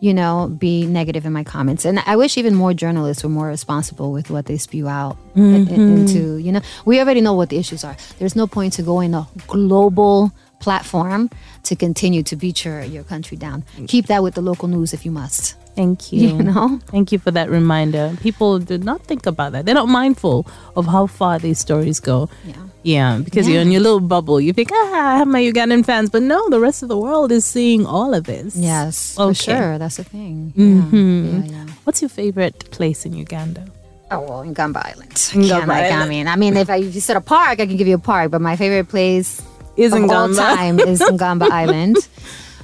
you 0.00 0.12
know, 0.12 0.48
be 0.58 0.84
negative 0.86 1.24
in 1.24 1.32
my 1.32 1.42
comments. 1.42 1.84
And 1.86 2.00
I 2.06 2.16
wish 2.16 2.36
even 2.36 2.54
more 2.54 2.74
journalists 2.74 3.22
were 3.24 3.30
more 3.30 3.46
responsible 3.48 4.12
with 4.12 4.30
what 4.30 4.44
they 4.46 4.58
spew 4.58 4.88
out 4.88 5.16
in- 5.34 5.66
into, 5.98 6.36
you 6.36 6.52
know, 6.52 6.60
we 6.84 7.00
already 7.00 7.20
know 7.22 7.32
what 7.32 7.48
the 7.48 7.56
issues 7.56 7.82
are. 7.82 7.96
There's 8.18 8.36
no 8.36 8.46
point 8.46 8.74
to 8.74 8.82
go 8.82 9.00
in 9.00 9.14
a 9.14 9.26
global 9.46 10.32
platform 10.66 11.30
to 11.68 11.72
continue 11.86 12.22
to 12.30 12.34
beat 12.42 12.64
your, 12.64 12.82
your 12.82 13.04
country 13.12 13.36
down. 13.46 13.58
Keep 13.86 14.04
that 14.10 14.20
with 14.24 14.34
the 14.34 14.42
local 14.50 14.66
news 14.68 14.90
if 14.96 15.00
you 15.06 15.12
must. 15.22 15.54
Thank 15.80 15.98
you. 16.12 16.28
You 16.36 16.42
know? 16.50 16.80
Thank 16.94 17.12
you 17.12 17.18
for 17.24 17.30
that 17.38 17.48
reminder. 17.50 18.04
People 18.20 18.58
do 18.58 18.76
not 18.90 19.00
think 19.08 19.26
about 19.32 19.52
that. 19.52 19.62
They're 19.64 19.80
not 19.82 19.88
mindful 20.02 20.38
of 20.74 20.84
how 20.94 21.06
far 21.06 21.38
these 21.38 21.58
stories 21.66 22.00
go. 22.00 22.28
Yeah. 22.44 22.54
Yeah, 22.82 23.18
because 23.26 23.48
you're 23.48 23.62
in 23.66 23.72
your 23.74 23.82
little 23.82 24.04
bubble. 24.14 24.38
You 24.40 24.52
think, 24.52 24.70
ah, 24.72 25.14
I 25.14 25.16
have 25.18 25.26
my 25.36 25.42
Ugandan 25.42 25.82
fans. 25.84 26.08
But 26.10 26.22
no, 26.22 26.38
the 26.54 26.60
rest 26.60 26.82
of 26.84 26.88
the 26.88 26.98
world 27.06 27.30
is 27.38 27.44
seeing 27.44 27.82
all 27.84 28.14
of 28.14 28.22
this. 28.32 28.54
Yes, 28.54 29.18
Okay. 29.18 29.28
for 29.30 29.34
sure. 29.46 29.72
That's 29.82 29.96
the 30.02 30.04
thing. 30.04 30.52
Mhm. 30.56 30.94
Yeah, 30.94 31.32
yeah, 31.50 31.64
yeah. 31.66 31.66
What's 31.84 32.00
your 32.02 32.10
favorite 32.22 32.58
place 32.76 33.00
in 33.06 33.12
Uganda? 33.26 33.62
Oh 34.14 34.20
well, 34.28 34.42
Ngamba 34.46 34.80
Island. 34.92 35.14
Ngamba 35.34 35.66
like, 35.66 35.90
I 35.90 36.06
mean, 36.14 36.26
I 36.34 36.36
mean, 36.42 36.54
if, 36.56 36.70
I, 36.70 36.76
if 36.78 36.94
you 36.94 37.02
said 37.02 37.16
a 37.18 37.20
park, 37.34 37.58
I 37.58 37.66
can 37.66 37.76
give 37.76 37.88
you 37.90 37.96
a 38.02 38.04
park. 38.12 38.30
But 38.30 38.40
my 38.50 38.54
favorite 38.54 38.86
place 38.88 39.42
Is 39.76 39.92
of 39.92 39.98
in 39.98 40.04
all 40.04 40.28
Gamba. 40.28 40.36
time 40.36 40.80
is 40.80 41.00
Ngamba 41.18 41.50
Island. 41.50 41.96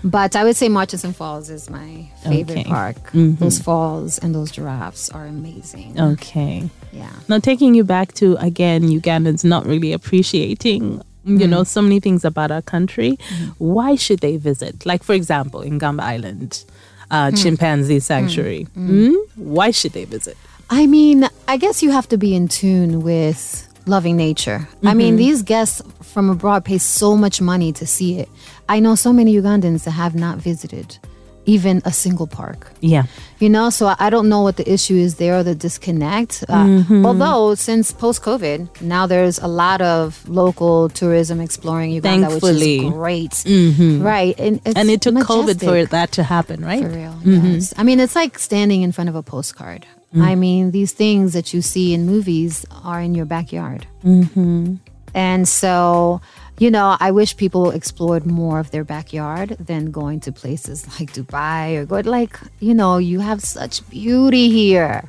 But 0.05 0.35
I 0.35 0.43
would 0.43 0.57
say 0.57 0.69
Murchison 0.69 1.13
Falls 1.13 1.49
is 1.49 1.71
my 1.71 2.09
favorite 2.25 2.59
Okay. 2.61 2.65
park. 2.65 3.13
Mhm. 3.13 3.39
Those 3.39 3.61
falls 3.61 4.19
and 4.19 4.35
those 4.35 4.51
giraffes 4.51 5.09
are 5.11 5.27
amazing. 5.27 5.95
Okay. 6.01 6.69
Yeah. 6.93 7.09
Now, 7.29 7.39
taking 7.39 7.75
you 7.77 7.85
back 7.85 8.13
to 8.15 8.35
again, 8.41 8.83
Ugandans 8.89 9.45
not 9.45 9.65
really 9.65 9.93
appreciating, 9.93 11.01
you 11.25 11.39
Mm-hmm. 11.39 11.51
know, 11.51 11.63
so 11.63 11.81
many 11.81 12.01
things 12.01 12.25
about 12.25 12.51
our 12.51 12.63
country. 12.63 13.17
Why 13.59 13.95
should 13.95 14.19
they 14.21 14.37
visit? 14.39 14.85
Like, 14.85 15.05
for 15.05 15.13
example, 15.15 15.61
Ngamba 15.63 16.01
Island, 16.03 16.65
uh, 17.13 17.31
Mm. 17.31 17.41
chimpanzee 17.41 18.01
sanctuary. 18.01 18.67
Mm? 18.77 19.15
Why 19.37 19.71
should 19.71 19.93
they 19.93 20.05
visit? 20.05 20.37
I 20.69 20.87
mean, 20.87 21.29
I 21.47 21.59
guess 21.59 21.81
you 21.83 21.93
have 21.93 22.09
to 22.09 22.17
be 22.19 22.35
in 22.35 22.49
tune 22.49 23.03
with 23.03 23.69
loving 23.87 24.17
nature. 24.17 24.69
I 24.85 24.95
mean, 24.95 25.17
these 25.17 25.43
guests 25.43 25.83
from 26.03 26.31
abroad 26.31 26.65
pay 26.65 26.79
so 26.79 27.17
much 27.17 27.41
money 27.41 27.73
to 27.73 27.87
see 27.87 28.19
it. 28.19 28.29
I 28.69 28.81
know 28.81 28.95
so 28.95 29.13
many 29.13 29.35
Ugandans 29.37 29.85
that 29.85 29.93
have 29.93 30.15
not 30.15 30.39
visited 30.39 30.99
even 31.45 31.83
a 31.85 31.91
single 31.93 32.29
park. 32.29 32.71
Yeah. 32.81 33.03
You 33.41 33.49
know, 33.49 33.69
so 33.71 33.97
I 33.99 34.11
don't 34.11 34.29
know 34.29 34.43
what 34.43 34.59
the 34.59 34.73
issue 34.73 34.95
is 34.95 35.17
there 35.17 35.39
or 35.39 35.43
the 35.43 35.57
disconnect. 35.57 36.45
Uh, 36.49 36.63
Mm-hmm. 36.65 37.05
Although, 37.05 37.57
since 37.57 37.91
post 37.91 38.23
COVID, 38.23 38.81
now 38.81 39.09
there's 39.09 39.41
a 39.41 39.49
lot 39.49 39.83
of 39.83 40.23
local 40.29 40.89
tourism 40.91 41.41
exploring 41.41 41.91
Uganda, 41.91 42.29
Thankfully. 42.29 42.79
which 42.79 42.87
is 42.87 42.93
great. 42.93 43.31
Mhm. 43.33 44.05
Right. 44.05 44.39
And, 44.39 44.61
it's 44.65 44.77
And 44.77 44.89
it 44.89 45.01
took 45.01 45.15
COVID 45.17 45.59
for 45.59 45.85
that 45.91 46.13
to 46.13 46.23
happen, 46.23 46.65
right? 46.65 46.85
For 46.85 46.91
real, 46.91 47.19
yes. 47.25 47.75
I 47.77 47.83
mean, 47.83 47.99
it's 47.99 48.15
like 48.15 48.39
standing 48.39 48.83
in 48.83 48.93
front 48.93 49.09
of 49.11 49.17
a 49.17 49.23
postcard. 49.25 49.85
I 50.21 50.35
mean, 50.35 50.73
these 50.73 50.93
things 50.93 51.33
that 51.33 51.55
you 51.55 51.63
see 51.63 51.95
in 51.95 52.07
movies 52.07 52.67
are 52.85 53.01
in 53.01 53.15
your 53.15 53.25
backyard. 53.25 53.87
Mm-hmm. 54.05 54.77
And 55.15 55.47
so, 55.47 56.21
you 56.59 56.71
know, 56.71 56.97
I 57.01 57.11
wish 57.11 57.37
people 57.37 57.71
explored 57.71 58.25
more 58.25 58.59
of 58.59 58.71
their 58.71 58.85
backyard 58.85 59.57
than 59.59 59.91
going 59.91 60.21
to 60.21 60.33
places 60.33 60.87
like 61.01 61.13
Dubai 61.13 61.77
or 61.77 61.85
go 61.85 62.01
like, 62.09 62.39
you 62.61 62.75
know, 62.75 62.99
you 62.99 63.21
have 63.21 63.43
such 63.43 63.89
beauty 63.91 64.51
here. 64.51 65.09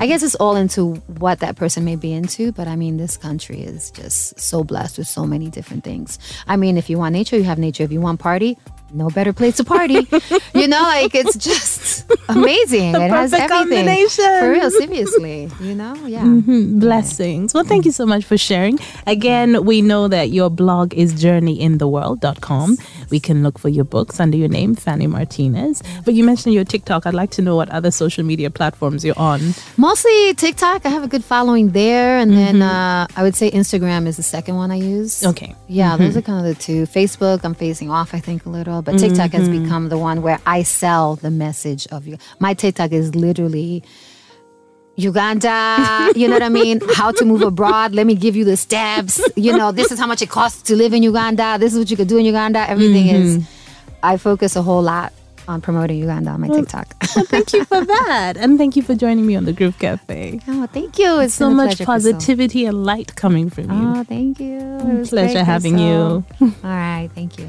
I 0.00 0.06
guess 0.06 0.22
it's 0.22 0.34
all 0.36 0.56
into 0.56 0.94
what 1.18 1.40
that 1.40 1.56
person 1.56 1.84
may 1.84 1.96
be 1.96 2.12
into, 2.12 2.52
but 2.52 2.68
I 2.68 2.76
mean, 2.76 2.96
this 2.96 3.16
country 3.16 3.60
is 3.60 3.90
just 3.90 4.38
so 4.38 4.64
blessed 4.64 4.98
with 4.98 5.08
so 5.08 5.26
many 5.26 5.48
different 5.48 5.84
things. 5.84 6.18
I 6.46 6.56
mean, 6.56 6.76
if 6.76 6.90
you 6.90 6.98
want 6.98 7.14
nature, 7.14 7.36
you 7.36 7.44
have 7.44 7.58
nature. 7.58 7.84
If 7.84 7.92
you 7.92 8.00
want 8.00 8.20
party, 8.20 8.58
no 8.94 9.08
better 9.08 9.32
place 9.32 9.56
to 9.56 9.64
party. 9.64 9.94
you 10.54 10.68
know, 10.68 10.82
like 10.82 11.14
it's 11.14 11.36
just 11.36 12.04
amazing. 12.28 12.94
it 12.94 13.10
has 13.10 13.32
everything. 13.32 13.48
combination. 13.58 14.38
For 14.40 14.50
real, 14.50 14.70
seriously. 14.70 15.50
You 15.60 15.74
know, 15.74 15.94
yeah. 16.06 16.22
Mhm. 16.22 16.80
Blessings. 16.80 17.54
Well, 17.54 17.64
thank 17.64 17.84
you 17.84 17.92
so 17.92 18.06
much 18.06 18.24
for 18.24 18.36
sharing. 18.38 18.78
Again, 19.06 19.64
we 19.64 19.82
know 19.82 20.08
that 20.08 20.30
your 20.30 20.50
blog 20.50 20.94
is 20.94 21.14
journeyintheworld.com. 21.14 22.76
We 23.12 23.20
can 23.20 23.42
look 23.42 23.58
for 23.58 23.68
your 23.68 23.84
books 23.84 24.18
under 24.20 24.38
your 24.38 24.48
name, 24.48 24.74
Fanny 24.74 25.06
Martinez. 25.06 25.82
But 26.06 26.14
you 26.14 26.24
mentioned 26.24 26.54
your 26.54 26.64
TikTok. 26.64 27.06
I'd 27.06 27.12
like 27.12 27.30
to 27.32 27.42
know 27.42 27.54
what 27.54 27.68
other 27.68 27.90
social 27.90 28.24
media 28.24 28.50
platforms 28.50 29.04
you're 29.04 29.18
on. 29.18 29.52
Mostly 29.76 30.32
TikTok. 30.32 30.86
I 30.86 30.88
have 30.88 31.04
a 31.04 31.08
good 31.08 31.22
following 31.22 31.72
there, 31.72 32.16
and 32.16 32.32
then 32.32 32.56
mm-hmm. 32.56 32.62
uh, 32.62 33.06
I 33.14 33.22
would 33.22 33.36
say 33.36 33.50
Instagram 33.50 34.06
is 34.06 34.16
the 34.16 34.22
second 34.22 34.56
one 34.56 34.70
I 34.70 34.76
use. 34.76 35.22
Okay. 35.26 35.54
Yeah, 35.68 35.98
those 35.98 36.10
mm-hmm. 36.10 36.18
are 36.20 36.22
kind 36.22 36.46
of 36.46 36.56
the 36.56 36.60
two. 36.60 36.86
Facebook, 36.86 37.44
I'm 37.44 37.54
phasing 37.54 37.90
off, 37.90 38.14
I 38.14 38.20
think, 38.20 38.46
a 38.46 38.48
little, 38.48 38.80
but 38.80 38.98
TikTok 38.98 39.32
has 39.32 39.46
mm-hmm. 39.46 39.64
become 39.64 39.90
the 39.90 39.98
one 39.98 40.22
where 40.22 40.40
I 40.46 40.62
sell 40.62 41.16
the 41.16 41.30
message 41.30 41.86
of 41.88 42.06
you. 42.06 42.16
My 42.40 42.54
TikTok 42.54 42.92
is 42.92 43.14
literally 43.14 43.84
Uganda, 44.96 46.10
you 46.14 46.28
know 46.28 46.34
what 46.34 46.42
I 46.42 46.48
mean? 46.48 46.80
How 46.94 47.12
to 47.12 47.24
move 47.24 47.42
abroad. 47.42 47.92
Let 47.94 48.06
me 48.06 48.14
give 48.14 48.36
you 48.36 48.44
the 48.44 48.56
steps. 48.56 49.20
You 49.36 49.56
know, 49.56 49.72
this 49.72 49.90
is 49.90 49.98
how 49.98 50.06
much 50.06 50.22
it 50.22 50.28
costs 50.28 50.62
to 50.64 50.76
live 50.76 50.92
in 50.92 51.02
Uganda. 51.02 51.56
This 51.58 51.72
is 51.72 51.78
what 51.78 51.90
you 51.90 51.96
could 51.96 52.08
do 52.08 52.18
in 52.18 52.24
Uganda. 52.26 52.68
Everything 52.68 53.08
is, 53.08 53.38
mm-hmm. 53.38 53.96
I 54.02 54.16
focus 54.18 54.54
a 54.56 54.62
whole 54.62 54.82
lot 54.82 55.12
on 55.48 55.60
promoting 55.60 55.98
Uganda 55.98 56.30
on 56.30 56.40
my 56.40 56.48
TikTok. 56.48 56.94
Well, 57.16 57.24
thank 57.24 57.52
you 57.52 57.64
for 57.64 57.84
that. 57.84 58.36
And 58.36 58.58
thank 58.58 58.76
you 58.76 58.82
for 58.82 58.94
joining 58.94 59.26
me 59.26 59.34
on 59.36 59.44
the 59.44 59.52
Groove 59.52 59.78
Cafe. 59.78 60.40
oh, 60.48 60.66
thank 60.66 60.98
you. 60.98 61.20
It's 61.20 61.34
So 61.34 61.50
much 61.50 61.76
pleasure, 61.78 61.84
Crystal. 61.84 62.12
positivity 62.12 62.64
and 62.66 62.84
light 62.84 63.16
coming 63.16 63.50
from 63.50 63.64
you. 63.70 64.00
Oh, 64.00 64.04
thank 64.04 64.38
you. 64.40 64.58
It 64.60 64.98
was 64.98 65.08
Pleasure 65.10 65.34
great, 65.34 65.44
having 65.44 65.74
Crystal. 65.74 66.24
you. 66.40 66.54
All 66.64 66.70
right, 66.70 67.10
thank 67.14 67.38
you. 67.38 67.48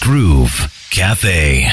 Groove 0.00 0.88
Cafe. 0.90 1.68